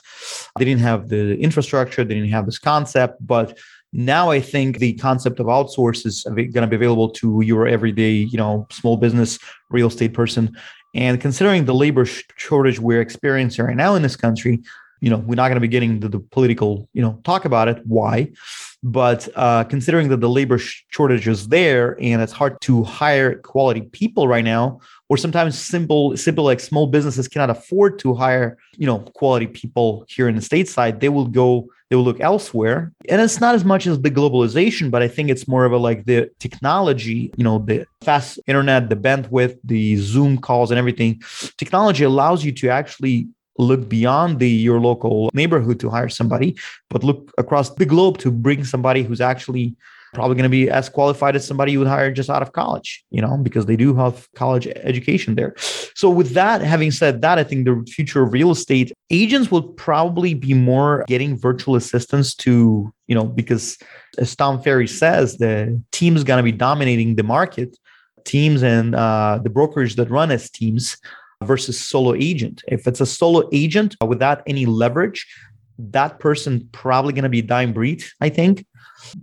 They 0.57 0.65
didn't 0.65 0.83
have 0.83 1.09
the 1.09 1.37
infrastructure, 1.41 2.05
they 2.05 2.15
didn't 2.15 2.31
have 2.31 2.47
this 2.47 2.61
concept, 2.61 3.17
but 3.27 3.59
now 3.93 4.31
I 4.31 4.41
think 4.41 4.79
the 4.79 4.93
concept 4.95 5.41
of 5.41 5.47
outsource 5.47 6.07
is 6.07 6.23
going 6.23 6.53
to 6.53 6.67
be 6.69 6.77
available 6.77 7.11
to 7.11 7.41
your 7.41 7.67
everyday, 7.67 8.13
you 8.13 8.39
know, 8.39 8.69
small 8.71 8.97
business 8.97 9.41
real 9.71 9.89
estate 9.89 10.15
person. 10.15 10.57
And 10.95 11.21
considering 11.21 11.65
the 11.65 11.75
labor 11.75 12.05
sh- 12.05 12.25
shortage 12.37 12.79
we're 12.79 13.01
experiencing 13.01 13.65
right 13.65 13.77
now 13.77 13.95
in 13.95 14.03
this 14.03 14.17
country, 14.17 14.63
you 15.01 15.11
know, 15.11 15.19
we're 15.19 15.35
not 15.35 15.49
going 15.49 15.57
to 15.57 15.61
be 15.61 15.69
getting 15.69 16.01
to 16.01 16.09
the 16.09 16.21
political, 16.21 16.89
you 16.93 17.03
know, 17.03 17.21
talk 17.25 17.45
about 17.45 17.69
it. 17.69 17.83
Why? 17.87 18.31
But 18.85 19.29
uh, 19.35 19.65
considering 19.65 20.09
that 20.09 20.21
the 20.21 20.29
labor 20.29 20.59
sh- 20.59 20.85
shortage 20.89 21.27
is 21.27 21.49
there 21.49 21.97
and 22.01 22.23
it's 22.23 22.33
hard 22.33 22.61
to 22.63 22.85
hire 22.85 23.37
quality 23.37 23.83
people 23.83 24.29
right 24.29 24.45
now, 24.45 24.81
or 25.13 25.19
sometimes 25.19 25.59
simple, 25.59 26.17
simple 26.17 26.43
like 26.43 26.59
small 26.59 26.87
businesses 26.87 27.29
cannot 27.29 27.51
afford 27.51 27.99
to 27.99 28.15
hire, 28.15 28.57
you 28.79 28.87
know, 28.87 29.01
quality 29.21 29.47
people 29.47 30.07
here 30.09 30.27
in 30.27 30.35
the 30.35 30.41
stateside, 30.41 31.01
they 31.01 31.11
will 31.11 31.27
go, 31.27 31.69
they 31.91 31.97
will 31.97 32.03
look 32.03 32.19
elsewhere. 32.21 32.91
And 33.11 33.21
it's 33.21 33.39
not 33.39 33.55
as 33.55 33.63
much 33.63 33.87
as 33.87 34.01
the 34.01 34.11
globalization, 34.11 34.91
but 34.91 35.03
I 35.03 35.09
think 35.09 35.29
it's 35.29 35.47
more 35.47 35.67
of 35.67 35.73
a 35.73 35.77
like 35.77 36.07
the 36.07 36.31
technology, 36.39 37.31
you 37.37 37.45
know, 37.45 37.59
the 37.59 37.85
fast 38.01 38.41
internet, 38.47 38.89
the 38.89 38.97
bandwidth, 38.97 39.59
the 39.65 39.97
Zoom 39.97 40.39
calls 40.39 40.71
and 40.71 40.79
everything. 40.79 41.23
Technology 41.59 42.05
allows 42.05 42.43
you 42.43 42.53
to 42.53 42.71
actually 42.71 43.29
look 43.59 43.91
beyond 43.91 44.39
the 44.39 44.49
your 44.49 44.81
local 44.81 45.29
neighborhood 45.35 45.79
to 45.79 45.91
hire 45.91 46.09
somebody 46.09 46.57
but 46.89 47.05
look 47.05 47.31
across 47.37 47.69
the 47.75 47.85
globe 47.85 48.17
to 48.17 48.31
bring 48.31 48.65
somebody 48.65 49.03
who's 49.03 49.21
actually 49.21 49.77
probably 50.13 50.35
going 50.35 50.45
to 50.45 50.49
be 50.49 50.69
as 50.69 50.89
qualified 50.89 51.35
as 51.35 51.47
somebody 51.47 51.73
you 51.73 51.79
would 51.79 51.89
hire 51.89 52.13
just 52.13 52.31
out 52.31 52.43
of 52.43 52.53
college 52.53 53.05
you 53.11 53.21
know 53.21 53.37
because 53.39 53.67
they 53.67 53.77
do 53.77 53.95
have 53.95 54.29
college 54.35 54.67
education 54.67 55.35
there 55.35 55.55
so 55.95 56.11
with 56.11 56.35
that 56.35 56.61
having 56.61 56.91
said 56.91 57.23
that 57.23 57.39
i 57.39 57.45
think 57.45 57.65
the 57.65 57.85
future 57.91 58.23
of 58.23 58.33
real 58.33 58.51
estate 58.51 58.93
agents 59.11 59.51
will 59.51 59.63
probably 59.63 60.35
be 60.35 60.55
more 60.55 61.05
getting 61.09 61.37
virtual 61.37 61.77
assistants 61.77 62.35
to 62.35 62.93
you 63.07 63.15
know 63.15 63.25
because 63.25 63.79
as 64.19 64.37
tom 64.37 64.63
ferry 64.63 64.87
says 64.87 65.39
the 65.39 65.81
team 65.93 66.17
is 66.17 66.25
going 66.25 66.39
to 66.39 66.43
be 66.43 66.53
dominating 66.53 67.17
the 67.17 67.23
market 67.23 67.77
teams 68.25 68.63
and 68.63 68.95
uh, 68.95 69.41
the 69.43 69.51
brokers 69.51 69.97
that 69.97 70.11
run 70.11 70.31
as 70.31 70.51
teams 70.51 70.97
versus 71.43 71.79
solo 71.79 72.15
agent. 72.15 72.63
If 72.69 72.87
it's 72.87 73.01
a 73.01 73.07
solo 73.07 73.49
agent 73.53 73.97
without 74.07 74.43
any 74.47 74.67
leverage, 74.67 75.27
that 75.79 76.19
person 76.19 76.69
probably 76.73 77.13
going 77.13 77.25
to 77.25 77.29
be 77.29 77.43
dime 77.43 77.73
breed, 77.73 78.05
I 78.21 78.29
think. 78.29 78.67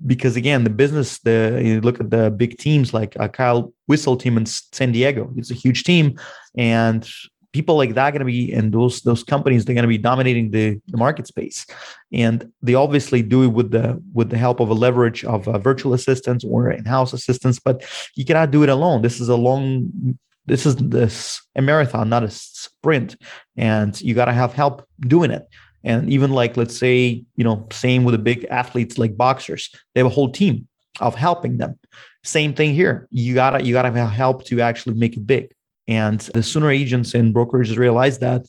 Because 0.06 0.36
again, 0.36 0.64
the 0.64 0.70
business, 0.70 1.20
the 1.20 1.62
you 1.64 1.82
look 1.82 2.00
at 2.00 2.10
the 2.10 2.32
big 2.32 2.58
teams 2.58 2.94
like 2.94 3.20
uh, 3.20 3.28
Kyle 3.28 3.74
Whissel 3.88 4.18
team 4.18 4.38
in 4.38 4.46
San 4.46 4.92
Diego. 4.92 5.32
It's 5.36 5.52
a 5.52 5.56
huge 5.56 5.84
team, 5.84 6.20
and 6.58 7.10
people 7.52 7.76
like 7.76 7.96
that 7.96 8.10
are 8.10 8.12
going 8.12 8.20
to 8.20 8.26
be 8.26 8.54
and 8.54 8.72
those 8.74 9.02
those 9.02 9.24
companies 9.24 9.66
they're 9.66 9.74
going 9.74 9.84
to 9.84 9.88
be 9.88 9.98
dominating 9.98 10.52
the, 10.52 10.80
the 10.88 10.98
market 10.98 11.28
space. 11.28 11.66
And 12.12 12.52
they 12.62 12.76
obviously 12.76 13.22
do 13.22 13.44
it 13.44 13.48
with 13.48 13.72
the 13.72 14.02
with 14.14 14.30
the 14.30 14.38
help 14.38 14.60
of 14.60 14.70
a 14.70 14.74
leverage 14.74 15.24
of 15.26 15.48
uh, 15.48 15.58
virtual 15.58 15.94
assistants 15.94 16.44
or 16.44 16.72
in-house 16.72 17.14
assistants 17.14 17.60
but 17.60 17.84
you 18.16 18.26
cannot 18.26 18.52
do 18.52 18.64
it 18.64 18.70
alone. 18.70 19.02
This 19.02 19.20
is 19.20 19.30
a 19.30 19.36
long 19.36 20.18
this 20.46 20.66
is 20.66 20.76
this 20.76 21.42
a 21.56 21.62
marathon 21.62 22.10
not 22.10 22.24
a 22.24 22.30
sprint. 22.30 23.16
And 23.58 24.00
you 24.02 24.14
got 24.14 24.26
to 24.26 24.34
have 24.34 24.54
help 24.54 24.88
doing 25.02 25.32
it 25.32 25.48
and 25.84 26.12
even 26.12 26.32
like 26.32 26.58
let's 26.58 26.78
say 26.78 27.24
you 27.36 27.44
know 27.44 27.68
same 27.72 28.04
with 28.04 28.14
the 28.14 28.20
big 28.20 28.46
athletes 28.50 28.98
like 28.98 29.18
boxers 29.18 29.70
they 29.94 30.00
have 30.00 30.08
a 30.08 30.14
whole 30.14 30.32
team 30.32 30.68
of 31.00 31.16
helping 31.16 31.58
them 31.58 31.78
same 32.24 32.54
thing 32.54 32.74
here 32.74 33.08
you 33.12 33.34
gotta 33.34 33.64
you 33.64 33.74
gotta 33.74 33.92
have 33.92 34.10
help 34.12 34.44
to 34.46 34.62
actually 34.62 34.96
make 34.96 35.16
it 35.16 35.26
big 35.26 35.52
and 35.88 36.20
the 36.34 36.44
sooner 36.44 36.70
agents 36.70 37.14
and 37.14 37.34
brokers 37.34 37.78
realize 37.78 38.20
that 38.20 38.46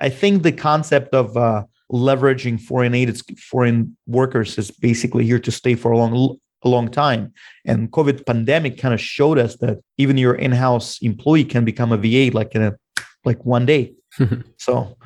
i 0.00 0.08
think 0.08 0.42
the 0.42 0.52
concept 0.52 1.14
of 1.14 1.36
uh, 1.36 1.62
leveraging 1.92 2.60
foreign 2.60 2.94
aid 2.94 3.08
its 3.08 3.22
foreign 3.50 3.96
workers 4.06 4.58
is 4.58 4.70
basically 4.70 5.24
here 5.24 5.38
to 5.38 5.50
stay 5.50 5.74
for 5.74 5.92
a 5.92 5.98
long 5.98 6.38
a 6.66 6.68
long 6.68 6.88
time. 6.88 7.32
And 7.64 7.90
COVID 7.90 8.26
pandemic 8.26 8.78
kind 8.78 8.92
of 8.92 9.00
showed 9.00 9.38
us 9.38 9.56
that 9.56 9.78
even 9.96 10.18
your 10.18 10.34
in-house 10.34 10.98
employee 11.00 11.44
can 11.44 11.64
become 11.64 11.92
a 11.92 11.96
VA 11.96 12.30
like 12.36 12.54
in 12.54 12.62
a 12.62 12.76
like 13.24 13.44
one 13.44 13.66
day. 13.66 13.94
so, 14.58 14.96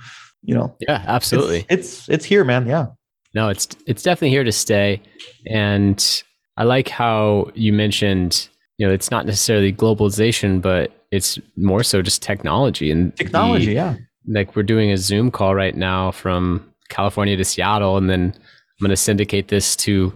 you 0.43 0.55
know. 0.55 0.75
Yeah, 0.81 1.03
absolutely. 1.07 1.67
It's, 1.69 2.01
it's 2.01 2.09
it's 2.09 2.25
here, 2.25 2.45
man. 2.45 2.67
Yeah. 2.67 2.87
No, 3.35 3.49
it's 3.49 3.69
it's 3.87 4.03
definitely 4.03 4.31
here 4.31 4.45
to 4.45 4.53
stay. 4.53 5.01
And 5.47 6.23
I 6.57 6.65
like 6.65 6.89
how 6.89 7.51
you 7.55 7.73
mentioned, 7.73 8.49
you 8.79 8.87
know, 8.87 8.93
it's 8.93 9.11
not 9.11 9.27
necessarily 9.27 9.73
globalization, 9.73 10.61
but 10.61 10.93
it's 11.11 11.39
more 11.57 11.83
so 11.83 12.03
just 12.03 12.23
technology 12.23 12.91
and 12.91 13.17
technology, 13.17 13.67
the, 13.67 13.73
yeah. 13.73 13.97
Like 14.29 14.55
we're 14.55 14.63
doing 14.63 14.91
a 14.91 14.97
Zoom 14.97 15.31
call 15.31 15.55
right 15.55 15.75
now 15.75 16.11
from 16.11 16.73
California 16.89 17.37
to 17.37 17.45
Seattle 17.45 17.97
and 17.97 18.11
then 18.11 18.35
I'm 18.35 18.87
going 18.87 18.91
to 18.91 18.97
syndicate 18.97 19.49
this 19.49 19.77
to 19.77 20.13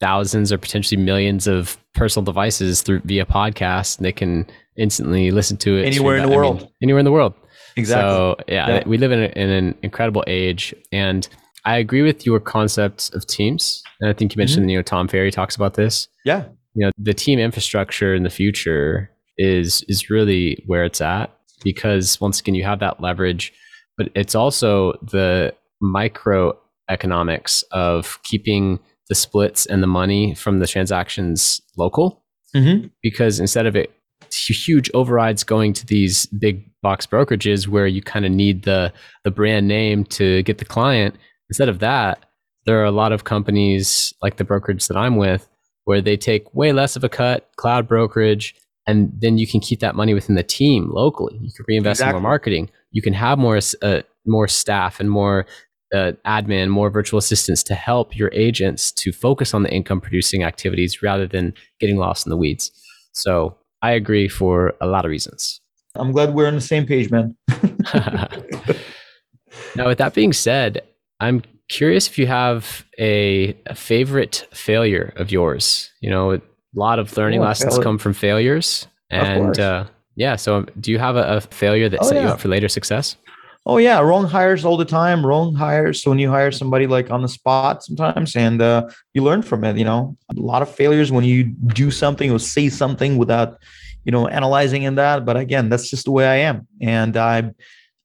thousands 0.00 0.52
or 0.52 0.58
potentially 0.58 1.00
millions 1.00 1.46
of 1.46 1.78
personal 1.94 2.24
devices 2.24 2.82
through 2.82 3.00
via 3.04 3.24
podcast. 3.24 3.98
And 3.98 4.04
they 4.04 4.12
can 4.12 4.46
instantly 4.76 5.30
listen 5.30 5.56
to 5.58 5.76
it 5.76 5.84
anywhere 5.84 6.16
in 6.16 6.26
the 6.28 6.32
I 6.32 6.36
world. 6.36 6.60
Mean, 6.60 6.70
anywhere 6.82 7.00
in 7.00 7.04
the 7.04 7.12
world. 7.12 7.34
Exactly. 7.78 8.10
So 8.10 8.36
yeah, 8.48 8.68
yeah. 8.68 8.82
we 8.86 8.98
live 8.98 9.12
in, 9.12 9.20
a, 9.20 9.26
in, 9.36 9.50
an 9.50 9.78
incredible 9.82 10.24
age, 10.26 10.74
and 10.92 11.28
I 11.64 11.76
agree 11.76 12.02
with 12.02 12.26
your 12.26 12.40
concept 12.40 13.14
of 13.14 13.26
teams. 13.26 13.82
And 14.00 14.10
I 14.10 14.12
think 14.12 14.34
you 14.34 14.40
mentioned, 14.40 14.64
mm-hmm. 14.64 14.70
you 14.70 14.78
know, 14.78 14.82
Tom 14.82 15.08
Ferry 15.08 15.30
talks 15.30 15.54
about 15.56 15.74
this. 15.74 16.08
Yeah. 16.24 16.44
You 16.74 16.86
know, 16.86 16.92
the 16.98 17.14
team 17.14 17.38
infrastructure 17.38 18.14
in 18.14 18.22
the 18.22 18.30
future 18.30 19.10
is 19.36 19.84
is 19.88 20.10
really 20.10 20.62
where 20.66 20.84
it's 20.84 21.00
at 21.00 21.32
because 21.62 22.20
once 22.20 22.40
again, 22.40 22.54
you 22.54 22.64
have 22.64 22.80
that 22.80 23.00
leverage, 23.00 23.52
but 23.96 24.10
it's 24.14 24.34
also 24.34 24.92
the 25.02 25.54
microeconomics 25.82 27.64
of 27.72 28.18
keeping 28.22 28.78
the 29.08 29.14
splits 29.14 29.66
and 29.66 29.82
the 29.82 29.86
money 29.86 30.34
from 30.34 30.58
the 30.58 30.66
transactions 30.66 31.60
local. 31.76 32.22
Mm-hmm. 32.54 32.88
Because 33.02 33.40
instead 33.40 33.66
of 33.66 33.76
it 33.76 33.92
huge 34.30 34.90
overrides 34.94 35.44
going 35.44 35.72
to 35.72 35.86
these 35.86 36.26
big 36.26 36.67
box 36.82 37.06
brokerages 37.06 37.66
where 37.66 37.86
you 37.86 38.02
kind 38.02 38.24
of 38.24 38.32
need 38.32 38.62
the 38.62 38.92
the 39.24 39.30
brand 39.30 39.68
name 39.68 40.04
to 40.04 40.42
get 40.44 40.58
the 40.58 40.64
client, 40.64 41.16
instead 41.50 41.68
of 41.68 41.78
that, 41.80 42.24
there 42.66 42.80
are 42.80 42.84
a 42.84 42.90
lot 42.90 43.12
of 43.12 43.24
companies 43.24 44.12
like 44.22 44.36
the 44.36 44.44
brokerage 44.44 44.86
that 44.88 44.96
I'm 44.96 45.16
with 45.16 45.48
where 45.84 46.02
they 46.02 46.18
take 46.18 46.54
way 46.54 46.72
less 46.72 46.96
of 46.96 47.04
a 47.04 47.08
cut, 47.08 47.48
cloud 47.56 47.88
brokerage, 47.88 48.54
and 48.86 49.10
then 49.20 49.38
you 49.38 49.46
can 49.46 49.58
keep 49.58 49.80
that 49.80 49.94
money 49.94 50.12
within 50.12 50.34
the 50.34 50.42
team 50.42 50.90
locally. 50.90 51.38
You 51.40 51.50
can 51.56 51.64
reinvest 51.66 52.00
exactly. 52.00 52.18
in 52.18 52.22
more 52.22 52.30
marketing. 52.30 52.70
You 52.90 53.00
can 53.00 53.14
have 53.14 53.38
more 53.38 53.58
uh, 53.82 54.02
more 54.26 54.48
staff 54.48 55.00
and 55.00 55.10
more 55.10 55.46
uh, 55.94 56.12
admin, 56.26 56.68
more 56.68 56.90
virtual 56.90 57.18
assistants 57.18 57.62
to 57.64 57.74
help 57.74 58.16
your 58.16 58.30
agents 58.34 58.92
to 58.92 59.12
focus 59.12 59.54
on 59.54 59.62
the 59.62 59.70
income 59.72 60.00
producing 60.00 60.42
activities 60.42 61.02
rather 61.02 61.26
than 61.26 61.54
getting 61.80 61.96
lost 61.96 62.26
in 62.26 62.30
the 62.30 62.36
weeds. 62.36 62.70
So 63.12 63.56
I 63.82 63.92
agree 63.92 64.28
for 64.28 64.74
a 64.80 64.86
lot 64.86 65.04
of 65.04 65.10
reasons. 65.10 65.60
I'm 65.98 66.12
glad 66.12 66.34
we're 66.34 66.46
on 66.46 66.54
the 66.54 66.60
same 66.60 66.86
page, 66.86 67.10
man. 67.10 67.36
now, 69.76 69.86
with 69.86 69.98
that 69.98 70.14
being 70.14 70.32
said, 70.32 70.82
I'm 71.20 71.42
curious 71.68 72.06
if 72.08 72.18
you 72.18 72.26
have 72.26 72.84
a, 72.98 73.56
a 73.66 73.74
favorite 73.74 74.46
failure 74.52 75.12
of 75.16 75.30
yours. 75.30 75.90
You 76.00 76.10
know, 76.10 76.32
a 76.32 76.40
lot 76.74 76.98
of 76.98 77.16
learning 77.16 77.40
Oh, 77.40 77.44
lessons 77.44 77.72
failure. 77.72 77.82
come 77.82 77.98
from 77.98 78.12
failures. 78.14 78.86
And 79.10 79.58
uh, 79.58 79.84
yeah, 80.16 80.36
so 80.36 80.62
do 80.80 80.90
you 80.90 80.98
have 80.98 81.16
a, 81.16 81.36
a 81.36 81.40
failure 81.40 81.88
that 81.88 82.00
Oh, 82.02 82.08
set 82.08 82.22
you 82.22 82.28
up 82.28 82.40
for 82.40 82.48
later 82.48 82.68
success? 82.68 83.16
Oh 83.66 83.76
yeah, 83.76 84.00
wrong 84.00 84.24
hires 84.24 84.64
all 84.64 84.76
the 84.78 84.84
time. 84.84 85.24
Wrong 85.26 85.54
hires. 85.54 86.02
So 86.02 86.10
when 86.10 86.18
you 86.18 86.30
hire 86.30 86.50
somebody 86.50 86.86
like 86.86 87.10
on 87.10 87.20
the 87.22 87.28
spot 87.28 87.82
sometimes, 87.84 88.34
and 88.34 88.62
uh, 88.62 88.88
you 89.12 89.22
learn 89.22 89.42
from 89.42 89.62
it. 89.64 89.76
You 89.76 89.84
know, 89.84 90.16
a 90.30 90.40
lot 90.40 90.62
of 90.62 90.70
failures 90.74 91.12
when 91.12 91.24
you 91.24 91.44
do 91.44 91.90
something 91.90 92.30
or 92.30 92.38
say 92.38 92.70
something 92.70 93.18
without, 93.18 93.58
you 94.04 94.12
know, 94.12 94.28
analyzing 94.28 94.82
in 94.82 94.96
that. 94.96 95.24
But 95.24 95.36
again, 95.36 95.68
that's 95.68 95.90
just 95.90 96.04
the 96.04 96.10
way 96.10 96.26
I 96.26 96.36
am, 96.36 96.66
and 96.80 97.16
I'm 97.16 97.54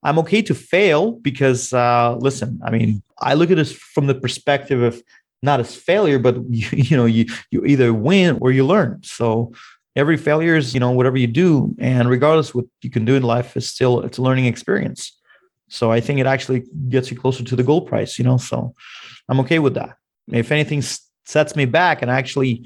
I'm 0.03 0.19
okay 0.19 0.41
to 0.43 0.56
fail 0.56 1.13
because 1.13 1.73
uh, 1.73 2.17
listen, 2.19 2.60
I 2.63 2.71
mean, 2.71 3.01
I 3.19 3.36
look 3.36 3.51
at 3.51 3.58
this 3.58 3.71
from 3.71 4.08
the 4.08 4.15
perspective 4.15 4.82
of 4.82 5.01
not 5.41 5.60
as 5.60 5.75
failure, 5.75 6.19
but 6.19 6.36
you, 6.49 6.67
you 6.71 6.97
know, 6.97 7.06
you 7.06 7.25
you 7.51 7.65
either 7.65 7.93
win 7.93 8.38
or 8.41 8.51
you 8.51 8.65
learn. 8.65 9.01
So 9.03 9.53
every 9.95 10.17
failure 10.17 10.56
is 10.56 10.73
you 10.73 10.79
know 10.79 10.91
whatever 10.91 11.17
you 11.17 11.27
do, 11.27 11.75
and 11.79 12.10
regardless 12.10 12.53
what 12.53 12.65
you 12.82 12.89
can 12.89 13.06
do 13.06 13.15
in 13.15 13.23
life 13.23 13.56
is 13.56 13.69
still 13.69 14.01
it's 14.01 14.17
a 14.17 14.21
learning 14.21 14.45
experience. 14.45 15.17
So 15.69 15.91
I 15.91 16.01
think 16.01 16.19
it 16.19 16.27
actually 16.27 16.65
gets 16.89 17.10
you 17.10 17.17
closer 17.17 17.43
to 17.43 17.56
the 17.56 17.63
goal 17.63 17.82
price, 17.82 18.19
you 18.19 18.25
know. 18.25 18.38
So 18.38 18.73
I'm 19.29 19.39
okay 19.39 19.60
with 19.60 19.73
that. 19.75 19.97
If 20.32 20.51
anything 20.51 20.84
sets 21.25 21.56
me 21.56 21.65
back, 21.65 22.01
and 22.01 22.12
actually, 22.12 22.65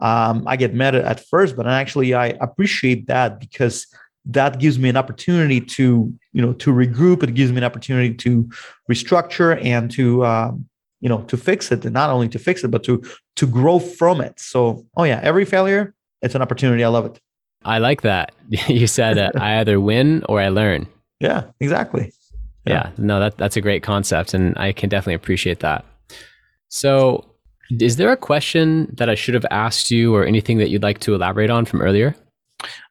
um, 0.00 0.44
I 0.46 0.56
get 0.56 0.74
mad 0.74 0.94
at, 0.94 1.20
first, 1.26 1.56
but 1.56 1.66
actually 1.66 2.14
I 2.14 2.28
appreciate 2.40 3.06
that 3.08 3.40
because 3.40 3.86
that 4.24 4.58
gives 4.58 4.78
me 4.78 4.88
an 4.88 4.96
opportunity 4.96 5.60
to, 5.60 6.12
you 6.32 6.42
know, 6.42 6.52
to 6.54 6.72
regroup. 6.72 7.22
It 7.22 7.34
gives 7.34 7.50
me 7.52 7.58
an 7.58 7.64
opportunity 7.64 8.14
to 8.14 8.48
restructure 8.90 9.62
and 9.62 9.90
to, 9.92 10.24
um, 10.24 10.66
you 11.00 11.08
know, 11.08 11.22
to 11.22 11.36
fix 11.36 11.72
it, 11.72 11.84
and 11.84 11.92
not 11.92 12.10
only 12.10 12.28
to 12.28 12.38
fix 12.38 12.62
it, 12.62 12.68
but 12.68 12.84
to 12.84 13.02
to 13.36 13.46
grow 13.46 13.78
from 13.78 14.20
it. 14.20 14.38
So, 14.38 14.86
oh 14.96 15.04
yeah, 15.04 15.20
every 15.22 15.44
failure, 15.44 15.94
it's 16.22 16.34
an 16.34 16.42
opportunity. 16.42 16.84
I 16.84 16.88
love 16.88 17.06
it. 17.06 17.20
I 17.64 17.78
like 17.78 18.02
that. 18.02 18.32
you 18.68 18.86
said 18.86 19.18
uh, 19.18 19.32
I 19.36 19.58
either 19.58 19.80
win 19.80 20.24
or 20.28 20.40
I 20.40 20.48
learn. 20.48 20.86
Yeah, 21.20 21.44
exactly. 21.60 22.12
Yeah. 22.64 22.90
no, 22.96 23.18
that 23.18 23.36
that's 23.38 23.56
a 23.56 23.60
great 23.60 23.82
concept, 23.82 24.34
and 24.34 24.56
I 24.56 24.72
can 24.72 24.88
definitely 24.88 25.14
appreciate 25.14 25.60
that. 25.60 25.84
So, 26.68 27.31
is 27.80 27.96
there 27.96 28.10
a 28.10 28.16
question 28.16 28.88
that 28.94 29.08
I 29.08 29.14
should 29.14 29.34
have 29.34 29.46
asked 29.50 29.90
you, 29.90 30.14
or 30.14 30.24
anything 30.24 30.58
that 30.58 30.68
you'd 30.70 30.82
like 30.82 30.98
to 31.00 31.14
elaborate 31.14 31.50
on 31.50 31.64
from 31.64 31.80
earlier? 31.80 32.14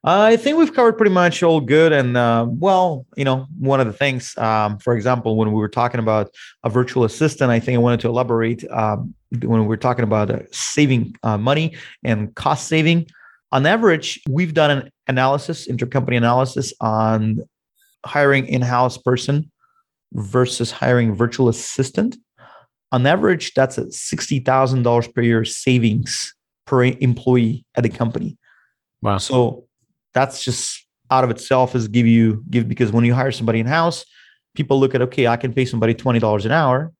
I 0.03 0.35
think 0.35 0.57
we've 0.57 0.73
covered 0.73 0.97
pretty 0.97 1.13
much 1.13 1.43
all 1.43 1.61
good. 1.61 1.93
And 1.93 2.17
uh, 2.17 2.45
well, 2.49 3.05
you 3.15 3.23
know, 3.23 3.47
one 3.57 3.79
of 3.79 3.87
the 3.87 3.93
things, 3.93 4.37
um, 4.37 4.77
for 4.79 4.95
example, 4.95 5.37
when 5.37 5.51
we 5.51 5.59
were 5.59 5.69
talking 5.69 5.99
about 5.99 6.33
a 6.63 6.69
virtual 6.69 7.03
assistant, 7.03 7.51
I 7.51 7.59
think 7.59 7.75
I 7.75 7.79
wanted 7.79 8.01
to 8.01 8.07
elaborate 8.09 8.69
um, 8.71 9.13
when 9.43 9.61
we 9.61 9.67
were 9.67 9.77
talking 9.77 10.03
about 10.03 10.29
uh, 10.29 10.39
saving 10.51 11.15
uh, 11.23 11.37
money 11.37 11.75
and 12.03 12.35
cost 12.35 12.67
saving. 12.67 13.07
On 13.53 13.65
average, 13.65 14.19
we've 14.29 14.53
done 14.53 14.71
an 14.71 14.91
analysis, 15.07 15.67
intercompany 15.67 16.17
analysis 16.17 16.73
on 16.81 17.39
hiring 18.05 18.47
in-house 18.47 18.97
person 18.97 19.51
versus 20.13 20.71
hiring 20.71 21.13
virtual 21.13 21.47
assistant. 21.47 22.17
On 22.91 23.05
average, 23.05 23.53
that's 23.53 23.77
a 23.77 23.91
sixty 23.91 24.39
thousand 24.39 24.83
dollars 24.83 25.07
per 25.07 25.21
year 25.21 25.45
savings 25.45 26.33
per 26.65 26.83
employee 26.83 27.65
at 27.75 27.83
the 27.83 27.89
company. 27.89 28.37
Wow. 29.01 29.17
So 29.17 29.65
that's 30.13 30.43
just 30.43 30.85
out 31.09 31.23
of 31.23 31.29
itself 31.29 31.75
is 31.75 31.87
give 31.87 32.07
you 32.07 32.43
give 32.49 32.67
because 32.67 32.91
when 32.91 33.05
you 33.05 33.13
hire 33.13 33.31
somebody 33.31 33.59
in 33.59 33.65
house, 33.65 34.05
people 34.55 34.79
look 34.79 34.95
at 34.95 35.01
okay, 35.01 35.27
I 35.27 35.37
can 35.37 35.53
pay 35.53 35.65
somebody 35.65 35.93
twenty 35.93 36.19
dollars 36.19 36.45
an 36.45 36.51
hour. 36.51 36.91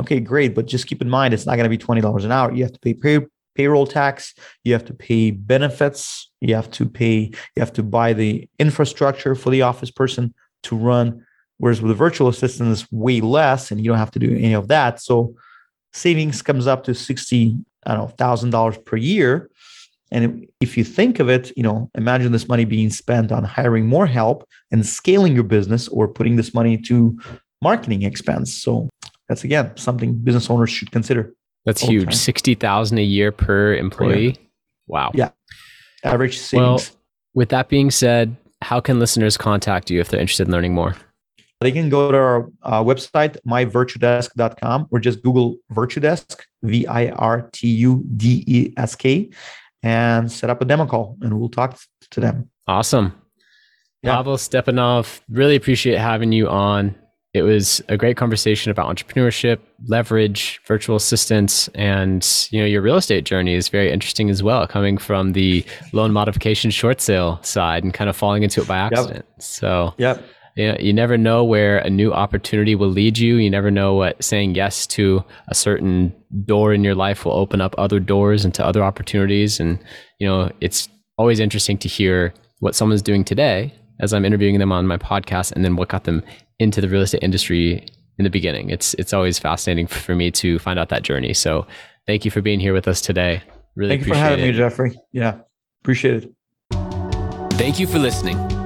Okay, 0.00 0.20
great, 0.20 0.54
but 0.54 0.66
just 0.66 0.86
keep 0.86 1.00
in 1.00 1.08
mind 1.08 1.32
it's 1.32 1.46
not 1.46 1.56
going 1.56 1.64
to 1.64 1.70
be 1.70 1.78
twenty 1.78 2.00
dollars 2.00 2.24
an 2.24 2.32
hour. 2.32 2.52
You 2.52 2.62
have 2.64 2.72
to 2.72 2.80
pay 2.80 2.94
pay 2.94 3.20
payroll 3.56 3.86
tax, 3.86 4.34
you 4.64 4.72
have 4.72 4.84
to 4.84 4.94
pay 4.94 5.30
benefits, 5.30 6.30
you 6.40 6.54
have 6.54 6.70
to 6.70 6.86
pay, 6.86 7.30
you 7.56 7.60
have 7.60 7.72
to 7.72 7.82
buy 7.82 8.12
the 8.12 8.48
infrastructure 8.58 9.34
for 9.34 9.50
the 9.50 9.62
office 9.62 9.90
person 9.90 10.34
to 10.62 10.76
run. 10.76 11.25
Whereas 11.58 11.80
with 11.80 11.90
a 11.90 11.94
virtual 11.94 12.28
assistant, 12.28 12.70
it's 12.70 12.90
way 12.92 13.20
less, 13.20 13.70
and 13.70 13.80
you 13.80 13.88
don't 13.90 13.98
have 13.98 14.10
to 14.12 14.18
do 14.18 14.30
any 14.30 14.54
of 14.54 14.68
that. 14.68 15.00
So 15.00 15.34
savings 15.92 16.42
comes 16.42 16.66
up 16.66 16.84
to 16.84 16.94
sixty, 16.94 17.56
I 17.86 17.94
don't 17.94 18.02
know, 18.02 18.08
thousand 18.08 18.50
dollars 18.50 18.78
per 18.78 18.96
year. 18.96 19.50
And 20.12 20.46
if 20.60 20.76
you 20.76 20.84
think 20.84 21.18
of 21.18 21.28
it, 21.28 21.52
you 21.56 21.62
know, 21.62 21.90
imagine 21.96 22.30
this 22.30 22.46
money 22.46 22.64
being 22.64 22.90
spent 22.90 23.32
on 23.32 23.42
hiring 23.42 23.86
more 23.86 24.06
help 24.06 24.46
and 24.70 24.86
scaling 24.86 25.34
your 25.34 25.44
business 25.44 25.88
or 25.88 26.06
putting 26.06 26.36
this 26.36 26.54
money 26.54 26.78
to 26.78 27.18
marketing 27.60 28.02
expense. 28.02 28.54
So 28.54 28.88
that's 29.28 29.42
again 29.42 29.76
something 29.76 30.14
business 30.14 30.50
owners 30.50 30.70
should 30.70 30.92
consider. 30.92 31.34
That's 31.64 31.80
huge. 31.80 32.04
time. 32.04 32.12
Sixty 32.12 32.54
thousand 32.54 32.98
a 32.98 33.02
year 33.02 33.32
per 33.32 33.74
employee. 33.74 34.36
Wow. 34.86 35.10
Yeah. 35.14 35.30
Average 36.04 36.38
savings. 36.38 36.92
Well, 36.92 37.00
with 37.34 37.48
that 37.48 37.68
being 37.68 37.90
said, 37.90 38.36
how 38.62 38.78
can 38.80 39.00
listeners 39.00 39.36
contact 39.36 39.90
you 39.90 40.00
if 40.00 40.08
they're 40.08 40.20
interested 40.20 40.46
in 40.46 40.52
learning 40.52 40.74
more? 40.74 40.94
They 41.60 41.72
can 41.72 41.88
go 41.88 42.10
to 42.12 42.18
our 42.18 42.50
uh, 42.62 42.82
website, 42.82 43.38
myvirtudesk.com, 43.46 44.88
or 44.90 44.98
just 44.98 45.22
Google 45.22 45.56
Virtudesk, 45.72 46.42
V 46.62 46.86
I 46.86 47.08
R 47.08 47.48
T 47.52 47.68
U 47.68 48.04
D 48.16 48.44
E 48.46 48.74
S 48.76 48.94
K, 48.94 49.30
and 49.82 50.30
set 50.30 50.50
up 50.50 50.60
a 50.60 50.64
demo 50.64 50.86
call 50.86 51.16
and 51.22 51.38
we'll 51.38 51.48
talk 51.48 51.78
to 52.10 52.20
them. 52.20 52.50
Awesome. 52.66 53.14
Yeah. 54.02 54.16
Pavel 54.16 54.36
Stepanov, 54.36 55.20
really 55.30 55.56
appreciate 55.56 55.98
having 55.98 56.32
you 56.32 56.48
on. 56.48 56.94
It 57.32 57.42
was 57.42 57.82
a 57.88 57.98
great 57.98 58.16
conversation 58.16 58.70
about 58.70 58.94
entrepreneurship, 58.94 59.58
leverage, 59.88 60.58
virtual 60.66 60.96
assistants, 60.96 61.68
and 61.74 62.26
you 62.50 62.60
know 62.60 62.66
your 62.66 62.80
real 62.80 62.96
estate 62.96 63.24
journey 63.24 63.54
is 63.54 63.68
very 63.68 63.92
interesting 63.92 64.30
as 64.30 64.42
well, 64.42 64.66
coming 64.66 64.96
from 64.96 65.32
the 65.32 65.62
loan 65.92 66.12
modification 66.12 66.70
short 66.70 67.00
sale 67.00 67.38
side 67.42 67.84
and 67.84 67.92
kind 67.92 68.08
of 68.08 68.16
falling 68.16 68.42
into 68.42 68.62
it 68.62 68.68
by 68.68 68.78
accident. 68.78 69.26
So 69.38 69.92
Yep. 69.98 70.24
You, 70.56 70.72
know, 70.72 70.78
you 70.80 70.92
never 70.92 71.18
know 71.18 71.44
where 71.44 71.78
a 71.78 71.90
new 71.90 72.12
opportunity 72.12 72.74
will 72.74 72.88
lead 72.88 73.18
you. 73.18 73.36
You 73.36 73.50
never 73.50 73.70
know 73.70 73.94
what 73.94 74.22
saying 74.22 74.54
yes 74.54 74.86
to 74.88 75.22
a 75.48 75.54
certain 75.54 76.14
door 76.44 76.72
in 76.72 76.82
your 76.82 76.94
life 76.94 77.24
will 77.24 77.32
open 77.32 77.60
up 77.60 77.74
other 77.78 78.00
doors 78.00 78.44
into 78.44 78.64
other 78.64 78.82
opportunities. 78.82 79.60
And, 79.60 79.78
you 80.18 80.26
know, 80.26 80.50
it's 80.60 80.88
always 81.18 81.40
interesting 81.40 81.78
to 81.78 81.88
hear 81.88 82.32
what 82.60 82.74
someone's 82.74 83.02
doing 83.02 83.24
today 83.24 83.72
as 84.00 84.12
I'm 84.12 84.24
interviewing 84.24 84.58
them 84.58 84.72
on 84.72 84.86
my 84.86 84.96
podcast 84.96 85.52
and 85.52 85.64
then 85.64 85.76
what 85.76 85.88
got 85.88 86.04
them 86.04 86.22
into 86.58 86.80
the 86.80 86.88
real 86.88 87.02
estate 87.02 87.22
industry 87.22 87.86
in 88.18 88.24
the 88.24 88.30
beginning. 88.30 88.70
It's, 88.70 88.94
it's 88.94 89.12
always 89.12 89.38
fascinating 89.38 89.86
for 89.86 90.14
me 90.14 90.30
to 90.32 90.58
find 90.58 90.78
out 90.78 90.88
that 90.88 91.02
journey. 91.02 91.34
So 91.34 91.66
thank 92.06 92.24
you 92.24 92.30
for 92.30 92.40
being 92.40 92.60
here 92.60 92.72
with 92.72 92.88
us 92.88 93.00
today. 93.00 93.42
Really 93.74 93.90
Thank 93.90 94.06
you 94.06 94.14
for 94.14 94.18
appreciate 94.18 94.30
having 94.30 94.44
it. 94.44 94.52
me, 94.52 94.56
Jeffrey. 94.56 95.00
Yeah. 95.12 95.38
Appreciate 95.82 96.24
it. 96.24 96.32
Thank 97.58 97.78
you 97.78 97.86
for 97.86 97.98
listening. 97.98 98.65